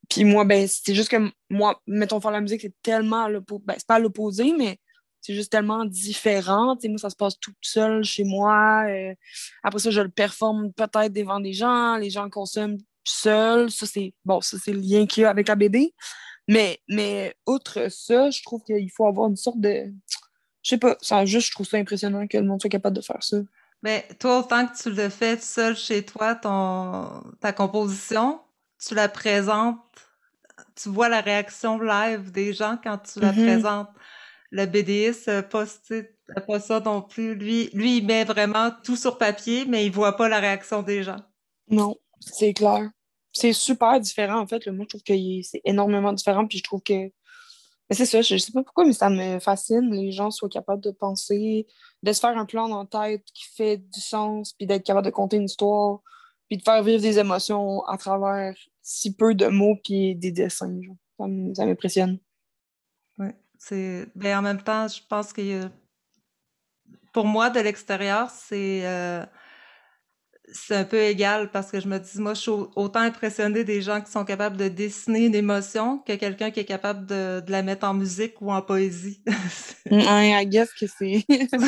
Puis 0.10 0.24
moi, 0.26 0.46
ben, 0.46 0.68
c'est 0.68 0.94
juste 0.94 1.10
que 1.10 1.32
moi, 1.50 1.82
mettons, 1.88 2.22
faire 2.22 2.30
la 2.30 2.42
musique, 2.42 2.62
c'est 2.62 2.82
tellement 2.84 3.24
à 3.24 3.30
l'opposé. 3.30 3.64
Ben, 3.66 3.74
c'est 3.78 3.88
pas 3.88 3.96
à 3.96 4.00
l'opposé, 4.00 4.54
mais 4.56 4.78
c'est 5.26 5.34
juste 5.34 5.52
tellement 5.52 5.86
différent. 5.86 6.78
moi, 6.84 6.98
ça 7.00 7.10
se 7.10 7.16
passe 7.16 7.40
tout 7.40 7.54
seul 7.60 8.04
chez 8.04 8.24
moi. 8.24 8.86
Euh, 8.88 9.16
après 9.64 9.80
ça, 9.80 9.90
je 9.90 10.02
le 10.02 10.10
performe 10.10 10.72
peut-être 10.72 11.14
devant 11.14 11.40
des 11.40 11.54
gens. 11.54 11.98
Les 11.98 12.12
gens 12.12 12.26
le 12.26 12.30
consomment 12.30 12.78
seul. 13.04 13.72
Ça, 13.72 13.88
c'est 13.88 14.14
bon, 14.24 14.40
ça, 14.42 14.58
c'est 14.64 14.72
le 14.72 14.82
lien 14.82 15.08
qu'il 15.08 15.24
y 15.24 15.26
a 15.26 15.32
avec 15.32 15.48
la 15.48 15.56
BD. 15.56 15.96
Mais, 16.48 16.80
mais 16.88 17.36
outre 17.48 17.90
ça, 17.90 18.30
je 18.30 18.44
trouve 18.44 18.62
qu'il 18.64 18.92
faut 18.92 19.08
avoir 19.08 19.28
une 19.28 19.36
sorte 19.36 19.60
de. 19.60 19.92
Je 20.62 20.70
sais 20.70 20.78
pas, 20.78 20.96
ça, 21.02 21.26
juste, 21.26 21.48
je 21.48 21.54
trouve 21.54 21.66
ça 21.66 21.78
impressionnant 21.78 22.28
que 22.28 22.38
le 22.38 22.46
monde 22.46 22.62
soit 22.62 22.70
capable 22.70 22.96
de 22.96 23.02
faire 23.02 23.24
ça. 23.24 23.38
Mais 23.82 24.08
toi, 24.20 24.40
autant 24.40 24.68
que 24.68 24.78
tu 24.78 24.92
le 24.92 25.10
fais 25.10 25.38
seul 25.38 25.76
chez 25.76 26.06
toi, 26.06 26.36
ton, 26.36 27.24
ta 27.40 27.52
composition, 27.52 28.40
tu 28.80 28.94
la 28.94 29.10
présentes, 29.10 29.80
tu 30.76 30.90
vois 30.90 31.10
la 31.10 31.22
réaction 31.22 31.80
live 31.80 32.32
des 32.32 32.54
gens 32.54 32.78
quand 32.84 33.00
tu 33.00 33.20
la 33.20 33.32
mm-hmm. 33.32 33.44
présentes 33.44 33.90
le 34.52 34.66
BDiste 34.66 35.50
pas, 35.50 35.66
pas 36.48 36.60
ça 36.60 36.80
non 36.80 37.02
plus. 37.02 37.36
Lui, 37.36 37.70
lui, 37.74 37.98
il 37.98 38.06
met 38.06 38.24
vraiment 38.24 38.72
tout 38.84 38.96
sur 38.96 39.18
papier, 39.18 39.66
mais 39.66 39.86
il 39.86 39.92
voit 39.92 40.16
pas 40.16 40.30
la 40.30 40.40
réaction 40.40 40.82
des 40.82 41.04
gens. 41.04 41.20
Non, 41.70 41.96
c'est 42.20 42.54
clair. 42.54 42.90
C'est 43.32 43.54
super 43.54 44.00
différent, 44.00 44.40
en 44.40 44.48
fait. 44.48 44.66
Moi, 44.68 44.86
je 44.86 44.98
trouve 44.98 45.04
que 45.04 45.14
c'est 45.44 45.62
énormément 45.66 46.14
différent, 46.14 46.48
puis 46.48 46.60
je 46.60 46.64
trouve 46.64 46.82
que... 46.82 47.12
Mais 47.90 47.96
c'est 47.96 48.06
ça, 48.06 48.22
je 48.22 48.38
sais 48.38 48.52
pas 48.52 48.64
pourquoi, 48.64 48.86
mais 48.86 48.94
ça 48.94 49.10
me 49.10 49.40
fascine. 49.40 49.92
Les 49.92 50.12
gens 50.12 50.32
soient 50.32 50.50
capables 50.50 50.82
de 50.82 50.92
penser, 50.92 51.68
de 52.02 52.14
se 52.14 52.20
faire 52.20 52.38
un 52.38 52.46
plan 52.46 52.68
dans 52.68 52.88
la 52.92 53.10
tête 53.10 53.26
qui 53.34 53.44
fait 53.56 53.78
du 53.78 54.00
sens, 54.00 54.54
puis 54.54 54.66
d'être 54.66 54.84
capable 54.86 55.06
de 55.06 55.12
compter 55.12 55.38
une 55.38 55.46
histoire, 55.46 56.00
puis 56.48 56.58
de 56.58 56.64
faire 56.64 56.82
vivre 56.82 57.02
des 57.02 57.20
émotions 57.20 57.84
à 57.86 57.98
travers 57.98 58.56
si 58.82 59.16
peu 59.16 59.36
de 59.36 59.48
mots, 59.48 59.78
puis 59.84 60.16
des 60.16 60.32
dessins. 60.32 60.80
Ça 61.20 61.28
m'impressionne. 61.66 62.20
C'est, 63.68 64.06
ben, 64.14 64.38
en 64.38 64.42
même 64.44 64.62
temps, 64.62 64.88
je 64.88 65.02
pense 65.10 65.34
que 65.34 65.64
pour 67.12 67.26
moi, 67.26 67.50
de 67.50 67.60
l'extérieur, 67.60 68.30
c'est 68.30 68.82
euh, 68.84 69.26
c'est 70.54 70.76
un 70.76 70.84
peu 70.84 71.00
égal 71.00 71.50
parce 71.50 71.72
que 71.72 71.80
je 71.80 71.88
me 71.88 71.98
dis, 71.98 72.20
moi, 72.20 72.36
je 72.36 72.42
suis 72.42 72.52
autant 72.52 73.00
impressionnée 73.00 73.64
des 73.64 73.82
gens 73.82 74.02
qui 74.02 74.12
sont 74.12 74.24
capables 74.24 74.58
de 74.58 74.68
dessiner 74.68 75.26
une 75.26 75.34
émotion 75.34 75.98
que 75.98 76.14
quelqu'un 76.14 76.52
qui 76.52 76.60
est 76.60 76.66
capable 76.66 77.08
de, 77.08 77.40
de, 77.40 77.52
la 77.52 77.64
mettre 77.64 77.88
en 77.88 77.96
musique 77.96 78.40
ou 78.40 78.52
en 78.52 78.62
poésie. 78.62 79.24
I 79.90 80.46
guess 80.46 80.72
que 80.72 80.86
c'est. 80.86 81.26
parce 81.52 81.64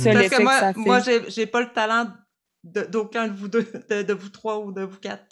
que 0.00 0.42
moi, 0.42 0.72
moi 0.76 1.00
j'ai 1.28 1.46
pas 1.46 1.60
le 1.60 1.72
talent 1.74 2.08
d'aucun 2.62 3.28
de, 3.28 3.34
vous 3.34 3.48
deux, 3.48 3.70
de 3.90 4.12
vous 4.14 4.30
trois 4.30 4.60
ou 4.60 4.72
de 4.72 4.82
vous 4.82 4.98
quatre. 4.98 5.26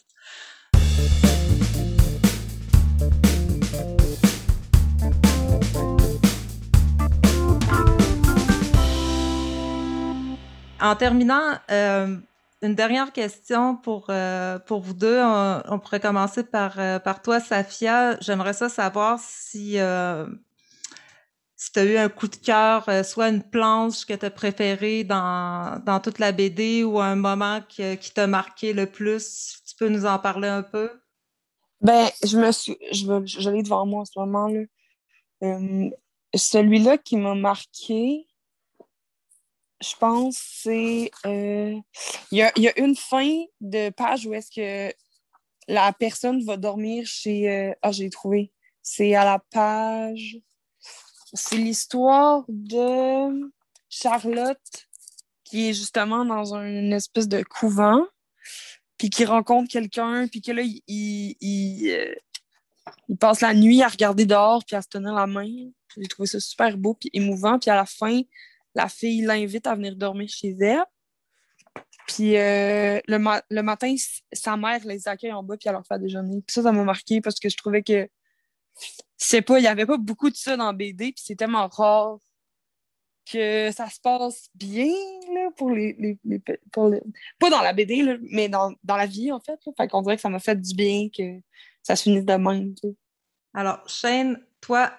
En 10.83 10.97
terminant, 10.97 11.55
euh, 11.71 12.17
une 12.61 12.75
dernière 12.75 13.13
question 13.13 13.77
pour, 13.77 14.07
euh, 14.11 14.59
vous 14.69 14.95
deux. 14.95 15.21
On, 15.23 15.79
pourrait 15.79 16.01
commencer 16.01 16.43
par, 16.43 16.77
euh, 16.81 16.99
par 16.99 17.23
toi, 17.23 17.39
Safia. 17.39 18.19
J'aimerais 18.21 18.53
ça 18.53 18.69
savoir 18.69 19.21
si, 19.21 19.79
si 21.57 21.73
tu 21.73 21.79
as 21.79 21.85
eu 21.85 21.97
un 21.97 22.09
coup 22.09 22.27
de 22.27 22.35
cœur, 22.35 22.85
soit 23.05 23.29
une 23.29 23.45
planche 23.45 24.05
que 24.05 24.15
tu 24.15 24.27
as 24.27 24.31
préférée 24.31 25.05
dans, 25.05 26.01
toute 26.03 26.19
la 26.19 26.33
BD 26.33 26.83
ou 26.83 26.99
un 26.99 27.15
moment 27.15 27.61
qui, 27.69 27.97
t'a 28.13 28.27
marqué 28.27 28.73
le 28.73 28.87
plus. 28.87 29.63
Tu 29.65 29.77
peux 29.77 29.89
nous 29.89 30.05
en 30.05 30.19
parler 30.19 30.49
un 30.49 30.65
peu? 30.65 30.91
Ben, 31.81 32.09
je 32.25 32.37
me 32.37 32.51
suis. 32.51 32.77
L'ai 32.91 33.63
devant 33.63 33.87
moi 33.87 34.01
en 34.01 34.05
ce 34.05 34.19
moment-là. 34.19 34.63
Celui-là 36.35 36.99
qui 36.99 37.17
m'a 37.19 37.37
marqué, 37.37 38.27
je 39.83 39.97
pense 39.97 40.37
c'est. 40.39 41.11
Euh, 41.27 41.77
il 42.31 42.39
y, 42.39 42.69
a, 42.69 42.79
une 42.79 42.97
fin 42.97 43.43
de 43.61 43.91
page 43.91 44.27
où 44.27 44.35
est-ce 44.35 44.51
que 44.51 44.95
la 45.69 45.93
personne 45.93 46.45
va 46.45 46.57
dormir 46.57 47.07
chez. 47.07 47.51
Euh, 47.51 47.73
ah, 47.83 47.93
j'ai 47.93 48.11
trouvé. 48.11 48.53
C'est 48.83 49.15
à 49.15 49.25
la 49.25 49.39
page. 49.51 50.39
C'est 51.35 51.57
l'histoire 51.57 52.45
de 52.49 53.51
Charlotte 53.89 54.87
qui 55.45 55.69
est 55.69 55.75
justement 55.75 56.25
dans 56.25 56.55
une 56.55 56.93
espèce 56.93 57.29
de 57.29 57.43
couvent, 57.43 58.07
puis 58.97 59.11
qui 59.11 59.25
rencontre 59.25 59.71
quelqu'un, 59.71 60.27
puis 60.29 60.41
que 60.41 60.53
là, 60.53 60.63
il, 60.63 61.37
euh, 61.91 62.15
il, 63.09 63.17
passe 63.19 63.41
la 63.41 63.53
nuit 63.53 63.83
à 63.83 63.89
regarder 63.89 64.25
dehors, 64.25 64.65
puis 64.65 64.77
à 64.77 64.83
se 64.83 64.89
tenir 64.89 65.13
la 65.13 65.27
main. 65.27 65.51
J'ai 65.97 66.09
trouvé 66.09 66.27
ça 66.27 66.41
super 66.41 66.77
beau, 66.79 66.95
puis 66.95 67.11
émouvant. 67.13 67.59
Puis 67.59 67.71
à 67.71 67.75
la 67.75 67.85
fin, 67.87 68.23
la 68.75 68.89
fille 68.89 69.23
l'invite 69.23 69.67
à 69.67 69.75
venir 69.75 69.97
dormir 69.97 70.29
chez 70.29 70.57
elle. 70.61 70.85
Puis 72.07 72.37
euh, 72.37 73.01
le, 73.07 73.63
matin, 73.63 73.95
sa 74.33 74.57
mère 74.57 74.85
les 74.85 75.09
accueille 75.09 75.33
en 75.33 75.43
bas 75.43 75.57
puis 75.57 75.69
elle 75.69 75.75
leur 75.75 75.87
fait 75.87 75.99
déjeuner. 75.99 76.43
Puis 76.47 76.55
ça, 76.55 76.63
ça 76.63 76.73
m'a 76.73 76.85
marqué 76.85 77.21
parce 77.21 77.39
que 77.39 77.49
je 77.49 77.57
trouvais 77.57 77.83
que 77.83 78.09
c'est 79.17 79.43
pas, 79.43 79.59
il 79.59 79.65
y 79.65 79.69
avait 79.69 79.87
pas 79.87 79.99
beaucoup 79.99 80.31
de 80.31 80.37
ça 80.37 80.57
dans 80.57 80.73
BD, 80.73 81.13
puis 81.13 81.23
c'est 81.25 81.37
tellement 81.37 81.69
rare 81.69 82.19
que 83.31 83.71
ça 83.71 83.89
se 83.89 84.01
passe 84.01 84.49
bien 84.55 84.93
là, 85.33 85.51
pour 85.57 85.71
les, 85.71 86.19
pas 86.73 87.51
dans 87.51 87.63
la 87.63 87.73
BD, 87.73 88.19
mais 88.31 88.49
dans, 88.49 88.75
la 88.85 89.07
vie 89.07 89.31
en 89.31 89.41
fait. 89.41 89.59
Fait 89.77 89.89
qu'on 89.89 90.03
dirait 90.03 90.17
que 90.17 90.23
ça 90.23 90.29
m'a 90.29 90.41
fait 90.41 90.61
du 90.61 90.75
bien 90.75 91.09
que 91.09 91.41
ça 91.83 91.95
se 91.95 92.05
finisse 92.05 92.25
de 92.25 92.35
même. 92.35 92.75
Alors, 93.55 93.89
Shane, 93.89 94.43
toi, 94.61 94.93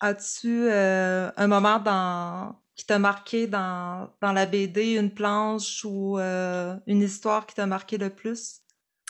as-tu 0.00 0.68
euh, 0.68 1.30
un 1.36 1.46
moment 1.46 1.78
dans 1.78 2.56
qui 2.78 2.86
t'a 2.86 3.00
marqué 3.00 3.48
dans, 3.48 4.08
dans 4.22 4.32
la 4.32 4.46
BD, 4.46 4.94
une 4.94 5.12
planche 5.12 5.84
ou 5.84 6.16
euh, 6.16 6.76
une 6.86 7.02
histoire 7.02 7.44
qui 7.44 7.56
t'a 7.56 7.66
marqué 7.66 7.98
le 7.98 8.08
plus? 8.08 8.60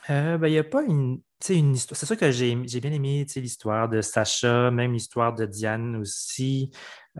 Euh, 0.09 0.39
ben, 0.39 0.49
il 0.49 0.53
n'y 0.53 0.59
a 0.59 0.65
pas 0.65 0.83
une, 0.83 1.21
une 1.51 1.75
histoire. 1.75 1.99
C'est 1.99 2.07
sûr 2.07 2.17
que 2.17 2.31
j'ai 2.31 2.55
bien 2.55 2.93
aimé 2.93 3.27
l'histoire 3.37 3.91
de 3.91 4.01
Sacha, 4.01 4.71
même 4.71 4.95
l'histoire 4.95 5.35
de 5.35 5.45
Diane 5.45 5.97
aussi. 5.97 6.71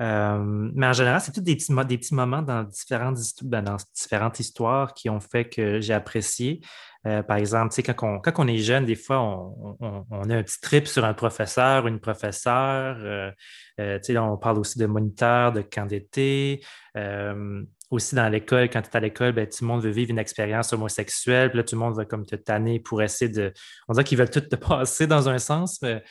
Euh, 0.01 0.71
mais 0.75 0.87
en 0.87 0.95
général, 0.95 1.21
c'est 1.21 1.33
tous 1.33 1.43
des 1.43 1.55
petits, 1.55 1.75
des 1.87 1.99
petits 1.99 2.15
moments 2.15 2.41
dans 2.41 2.65
différentes, 2.65 3.19
ben, 3.43 3.61
dans 3.61 3.77
différentes 3.95 4.41
histoires 4.41 4.95
qui 4.95 5.11
ont 5.11 5.21
fait 5.21 5.51
que 5.51 5.83
j'ai 5.83 5.93
apprécié. 5.93 6.63
Euh, 7.07 7.23
par 7.23 7.37
exemple, 7.37 7.75
quand 7.83 7.95
on, 8.03 8.19
quand 8.19 8.33
on 8.39 8.49
est 8.49 8.59
jeune, 8.59 8.85
des 8.85 8.97
fois, 8.97 9.21
on, 9.21 9.77
on, 10.11 10.31
a 10.31 10.37
un 10.37 10.43
petit 10.43 10.61
trip 10.61 10.87
sur 10.87 11.05
un 11.05 11.15
professeur 11.15 11.85
ou 11.85 11.89
une 11.89 12.01
professeure. 12.01 12.97
Euh, 13.01 13.31
euh 13.81 13.99
on 14.17 14.37
parle 14.37 14.59
aussi 14.59 14.79
de 14.79 14.87
moniteur, 14.87 15.53
de 15.53 15.63
camp 15.63 15.87
d'été. 15.87 16.61
aussi 17.91 18.15
dans 18.15 18.29
l'école, 18.29 18.69
quand 18.69 18.83
tu 18.83 18.91
es 18.91 18.97
à 18.97 19.01
l'école, 19.01 19.33
ben, 19.33 19.47
tout 19.47 19.59
le 19.63 19.69
monde 19.69 19.83
veut 19.83 19.91
vivre 19.91 20.11
une 20.11 20.19
expérience 20.19 20.73
homosexuelle. 20.73 21.51
Puis 21.51 21.59
là, 21.59 21.65
tout 21.65 21.77
le 21.77 21.81
monde 21.81 21.95
va 21.95 22.05
comme 22.05 22.27
te 22.27 22.37
tanner 22.37 22.81
pour 22.81 23.01
essayer 23.03 23.31
de. 23.31 23.53
On 23.89 23.93
dirait 23.93 24.05
qu'ils 24.05 24.19
veulent 24.19 24.31
tout 24.31 24.41
te 24.41 24.57
passer 24.57 25.07
dans 25.07 25.29
un 25.29 25.39
sens. 25.39 25.81
Mais, 25.83 26.03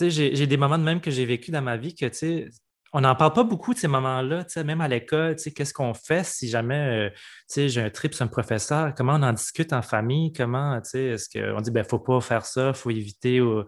j'ai 0.00 0.46
des 0.46 0.56
moments 0.56 0.78
de 0.78 0.84
même 0.84 1.00
que 1.00 1.10
j'ai 1.10 1.26
vécu 1.26 1.50
dans 1.50 1.62
ma 1.62 1.76
vie 1.76 1.94
que, 1.94 2.06
on 2.96 3.02
n'en 3.02 3.14
parle 3.14 3.34
pas 3.34 3.44
beaucoup 3.44 3.74
de 3.74 3.78
ces 3.78 3.88
moments-là, 3.88 4.46
même 4.64 4.80
à 4.80 4.88
l'école, 4.88 5.36
qu'est-ce 5.36 5.74
qu'on 5.74 5.92
fait 5.92 6.24
si 6.24 6.48
jamais 6.48 7.10
euh, 7.54 7.68
j'ai 7.68 7.82
un 7.82 7.90
trip 7.90 8.14
sur 8.14 8.24
un 8.24 8.28
professeur, 8.28 8.94
comment 8.94 9.16
on 9.16 9.22
en 9.22 9.34
discute 9.34 9.74
en 9.74 9.82
famille, 9.82 10.32
comment, 10.32 10.80
est-ce 10.80 11.28
qu'on 11.28 11.60
dit, 11.60 11.70
ben, 11.70 11.84
faut 11.84 11.98
pas 11.98 12.22
faire 12.22 12.46
ça, 12.46 12.68
il 12.68 12.74
faut 12.74 12.88
éviter 12.88 13.42
au, 13.42 13.66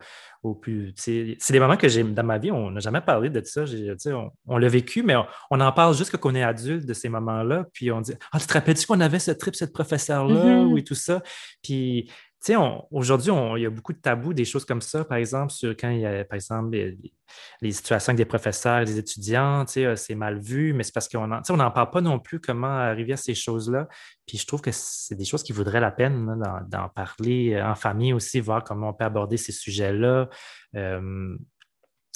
plus. 0.63 0.95
C'est 0.97 1.37
des 1.51 1.61
moments 1.61 1.77
que 1.77 1.89
j'ai 1.89 2.03
dans 2.03 2.25
ma 2.25 2.39
vie, 2.39 2.51
on 2.51 2.71
n'a 2.71 2.81
jamais 2.81 3.03
parlé 3.03 3.29
de 3.29 3.43
ça, 3.45 3.65
on, 4.07 4.31
on 4.47 4.57
l'a 4.57 4.69
vécu, 4.69 5.03
mais 5.03 5.15
on, 5.51 5.61
en 5.61 5.73
parle 5.73 5.95
juste 5.95 6.11
quand 6.11 6.31
on 6.31 6.35
est 6.35 6.43
adulte 6.43 6.87
de 6.87 6.95
ces 6.95 7.11
moments-là, 7.11 7.67
puis 7.75 7.93
on 7.93 8.01
dit, 8.01 8.15
ah, 8.33 8.41
tu 8.41 8.47
te 8.47 8.55
rappelles-tu 8.55 8.87
qu'on 8.87 9.01
avait 9.01 9.19
ce 9.19 9.33
trip, 9.33 9.55
cette 9.55 9.75
professeur-là, 9.75 10.43
mm-hmm. 10.43 10.73
ou 10.73 10.81
tout 10.81 10.95
ça, 10.95 11.23
puis 11.63 12.11
tu 12.45 12.53
sais, 12.53 12.59
aujourd'hui, 12.93 13.33
il 13.57 13.63
y 13.63 13.67
a 13.67 13.71
beaucoup 13.71 13.93
de 13.93 13.99
tabous, 13.99 14.33
des 14.33 14.45
choses 14.45 14.65
comme 14.65 14.81
ça, 14.81 15.05
par 15.05 15.19
exemple, 15.19 15.53
sur 15.53 15.71
quand 15.71 15.91
il 15.91 16.01
y 16.01 16.07
a, 16.07 16.25
par 16.25 16.37
exemple, 16.37 16.71
les, 16.71 17.73
situations 17.73 18.11
avec 18.11 18.19
des 18.19 18.25
professeurs, 18.25 18.85
des 18.85 18.97
étudiants, 18.97 19.65
tu 19.65 19.73
sais, 19.73 19.85
euh, 19.85 19.97
c'est 19.97 20.15
mal 20.15 20.39
vu, 20.39 20.73
mais 20.73 20.85
c'est 20.85 20.95
parce 20.95 21.09
qu'on 21.09 21.27
n'en 21.27 21.71
parle 21.73 21.91
pas 21.91 22.01
non 22.01 22.21
plus 22.21 22.39
comment 22.39 22.69
arriver 22.69 23.15
à 23.15 23.17
ces 23.17 23.35
choses-là. 23.35 23.89
Puis 24.25 24.39
je 24.39 24.47
trouve 24.47 24.61
que 24.61 24.71
c'est 24.73 25.17
des 25.17 25.25
choses 25.25 25.43
qui 25.43 25.53
voudraient 25.53 25.81
la 25.81 25.91
peine 25.91 26.41
d'en 26.69 26.89
parler 26.91 27.55
euh, 27.55 27.67
en 27.67 27.75
famille 27.75 28.13
aussi, 28.13 28.39
voir 28.39 28.63
comment 28.63 28.91
on 28.91 28.95
peut 28.95 29.05
aborder 29.05 29.37
ces 29.37 29.53
sujets-là, 29.53 30.29
euh, 30.77 31.37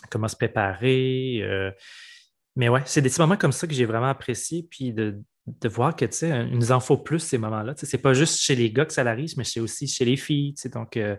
comment 0.08 0.28
se 0.28 0.36
préparer. 0.36 1.42
mais 2.54 2.68
ouais, 2.68 2.82
c'est 2.84 3.02
des 3.02 3.08
petits 3.08 3.20
moments 3.20 3.36
comme 3.36 3.52
ça 3.52 3.66
que 3.66 3.74
j'ai 3.74 3.86
vraiment 3.86 4.08
apprécié, 4.08 4.68
puis 4.70 4.92
de, 4.92 5.20
de 5.46 5.68
voir 5.68 5.96
que, 5.96 6.04
tu 6.04 6.18
sais, 6.18 6.46
il 6.50 6.56
nous 6.56 6.70
en 6.72 6.80
faut 6.80 6.96
plus 6.96 7.18
ces 7.18 7.38
moments-là. 7.38 7.74
C'est 7.76 7.98
pas 7.98 8.14
juste 8.14 8.40
chez 8.40 8.54
les 8.54 8.70
gars 8.70 8.84
que 8.84 8.92
ça 8.92 9.02
arrive, 9.02 9.32
mais 9.36 9.44
c'est 9.44 9.60
aussi 9.60 9.88
chez 9.88 10.04
les 10.04 10.16
filles. 10.16 10.54
Donc, 10.72 10.96
euh, 10.96 11.16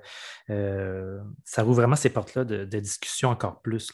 euh, 0.49 1.19
ça 1.43 1.63
ouvre 1.65 1.75
vraiment 1.75 1.95
ces 1.95 2.09
portes-là 2.09 2.45
de, 2.45 2.79
discussion 2.79 3.29
encore 3.29 3.61
plus. 3.61 3.91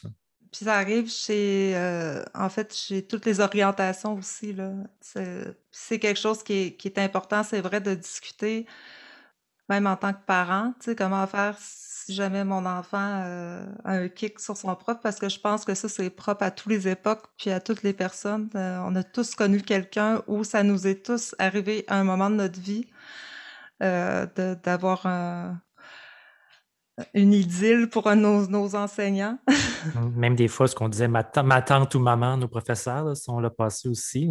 Puis 0.52 0.64
ça 0.64 0.74
arrive 0.74 1.10
chez, 1.10 1.72
euh, 1.76 2.22
en 2.34 2.48
fait, 2.48 2.74
chez 2.74 3.06
toutes 3.06 3.26
les 3.26 3.40
orientations 3.40 4.14
aussi. 4.14 4.54
C'est 5.70 5.98
quelque 5.98 6.18
chose 6.18 6.42
qui 6.42 6.76
est 6.84 6.98
important, 6.98 7.42
c'est 7.42 7.60
vrai, 7.60 7.80
de 7.80 7.94
discuter, 7.94 8.66
même 9.70 9.86
en 9.86 9.96
tant 9.96 10.12
que 10.12 10.24
parent, 10.26 10.74
tu 10.80 10.86
sais, 10.86 10.96
comment 10.96 11.26
faire 11.26 11.56
si 11.58 12.14
jamais 12.14 12.44
mon 12.44 12.66
enfant 12.66 13.22
euh, 13.24 13.64
a 13.84 13.92
un 13.92 14.08
kick 14.08 14.40
sur 14.40 14.56
son 14.56 14.74
prof, 14.74 14.98
parce 15.00 15.20
que 15.20 15.28
je 15.28 15.38
pense 15.38 15.64
que 15.64 15.74
ça, 15.74 15.88
c'est 15.88 16.10
propre 16.10 16.42
à 16.42 16.50
toutes 16.50 16.72
les 16.72 16.88
époques, 16.88 17.22
puis 17.38 17.50
à 17.50 17.60
toutes 17.60 17.84
les 17.84 17.92
personnes. 17.92 18.50
Euh, 18.56 18.80
on 18.84 18.96
a 18.96 19.04
tous 19.04 19.36
connu 19.36 19.62
quelqu'un 19.62 20.22
où 20.26 20.42
ça 20.42 20.64
nous 20.64 20.88
est 20.88 21.06
tous 21.06 21.36
arrivé 21.38 21.84
à 21.86 22.00
un 22.00 22.04
moment 22.04 22.28
de 22.28 22.34
notre 22.34 22.60
vie 22.60 22.90
euh, 23.82 24.26
d'avoir 24.64 25.06
une 27.14 27.32
idylle 27.32 27.88
pour 27.88 28.12
nos, 28.16 28.48
nos 28.48 28.74
enseignants. 28.74 29.38
Même 30.16 30.34
des 30.34 30.48
fois, 30.48 30.66
ce 30.66 30.74
qu'on 30.74 30.88
disait 30.88 31.08
ma, 31.08 31.22
tante 31.22 31.94
ou 31.94 32.00
maman, 32.00 32.36
nos 32.36 32.48
professeurs, 32.48 33.04
là, 33.04 33.12
on 33.28 33.38
l'a 33.38 33.50
passé 33.50 33.88
aussi. 33.88 34.28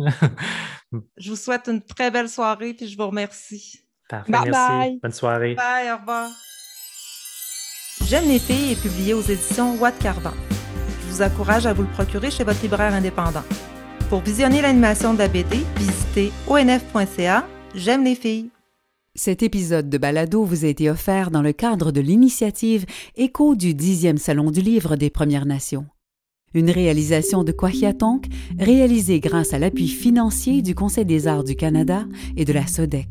je 1.18 1.30
vous 1.30 1.38
souhaite 1.38 1.68
une 1.68 1.82
très 1.82 2.12
belle 2.12 2.30
soirée, 2.30 2.74
puis 2.74 2.90
je 2.90 2.98
vous 2.98 3.08
remercie. 3.08 3.89
Parfait, 4.10 4.32
merci. 4.32 5.00
Bonne 5.02 5.14
soirée. 5.14 5.54
Bye, 5.54 5.92
au 5.94 5.98
revoir. 5.98 6.30
J'aime 8.08 8.28
les 8.28 8.40
filles 8.40 8.72
est 8.72 8.82
publié 8.82 9.14
aux 9.14 9.22
éditions 9.22 9.76
Watt 9.76 9.98
Carvan. 10.00 10.34
Je 11.06 11.14
vous 11.14 11.22
encourage 11.22 11.68
à 11.68 11.74
vous 11.74 11.84
le 11.84 11.90
procurer 11.90 12.32
chez 12.32 12.44
votre 12.44 12.62
libraire 12.64 12.94
indépendant. 12.94 13.44
Pour 14.10 14.22
visionner 14.22 14.64
l'animation 14.64 15.14
de 15.14 15.20
la 15.20 15.28
BD, 15.28 15.60
visitez 15.78 16.32
onf.ca. 16.48 17.48
J'aime 17.76 18.04
les 18.04 18.16
filles. 18.16 18.50
Cet 19.14 19.44
épisode 19.44 19.90
de 19.90 19.98
Balado 20.00 20.44
vous 20.44 20.66
a 20.66 20.70
été 20.70 20.90
offert 20.90 21.30
dans 21.30 21.44
le 21.44 21.54
cadre 21.54 21.92
de 21.92 22.02
l'initiative 22.02 22.86
Écho 23.16 23.56
du 23.56 23.76
10e 23.76 24.18
Salon 24.18 24.50
du 24.50 24.62
Livre 24.62 24.96
des 24.96 25.12
Premières 25.12 25.46
Nations. 25.46 25.86
Une 26.56 26.72
réalisation 26.72 27.44
de 27.44 27.52
Quahiatonk, 27.52 28.26
réalisée 28.58 29.20
grâce 29.20 29.54
à 29.54 29.60
l'appui 29.60 29.88
financier 29.88 30.64
du 30.64 30.74
Conseil 30.74 31.06
des 31.06 31.28
arts 31.28 31.44
du 31.44 31.56
Canada 31.56 32.06
et 32.38 32.46
de 32.46 32.54
la 32.54 32.66
SODEC. 32.66 33.08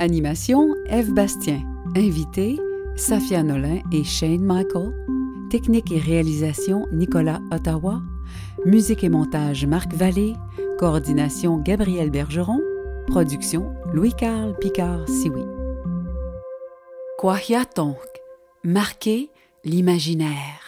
Animation 0.00 0.74
Eve 0.90 1.12
Bastien. 1.12 1.62
Invité 1.96 2.58
Safia 2.96 3.42
Nolin 3.42 3.78
et 3.92 4.02
Shane 4.02 4.44
Michael. 4.44 4.92
Technique 5.50 5.92
et 5.92 6.00
réalisation 6.00 6.86
Nicolas 6.92 7.40
Ottawa. 7.52 8.02
Musique 8.66 9.04
et 9.04 9.08
montage 9.08 9.66
Marc 9.66 9.94
Vallée. 9.94 10.34
Coordination 10.78 11.58
Gabriel 11.58 12.10
Bergeron. 12.10 12.60
Production 13.06 13.72
Louis-Carl 13.92 14.56
Picard-Siwi. 14.58 15.44
Kwahiatonk. 17.18 17.96
Marquer 18.64 19.30
l'imaginaire. 19.64 20.63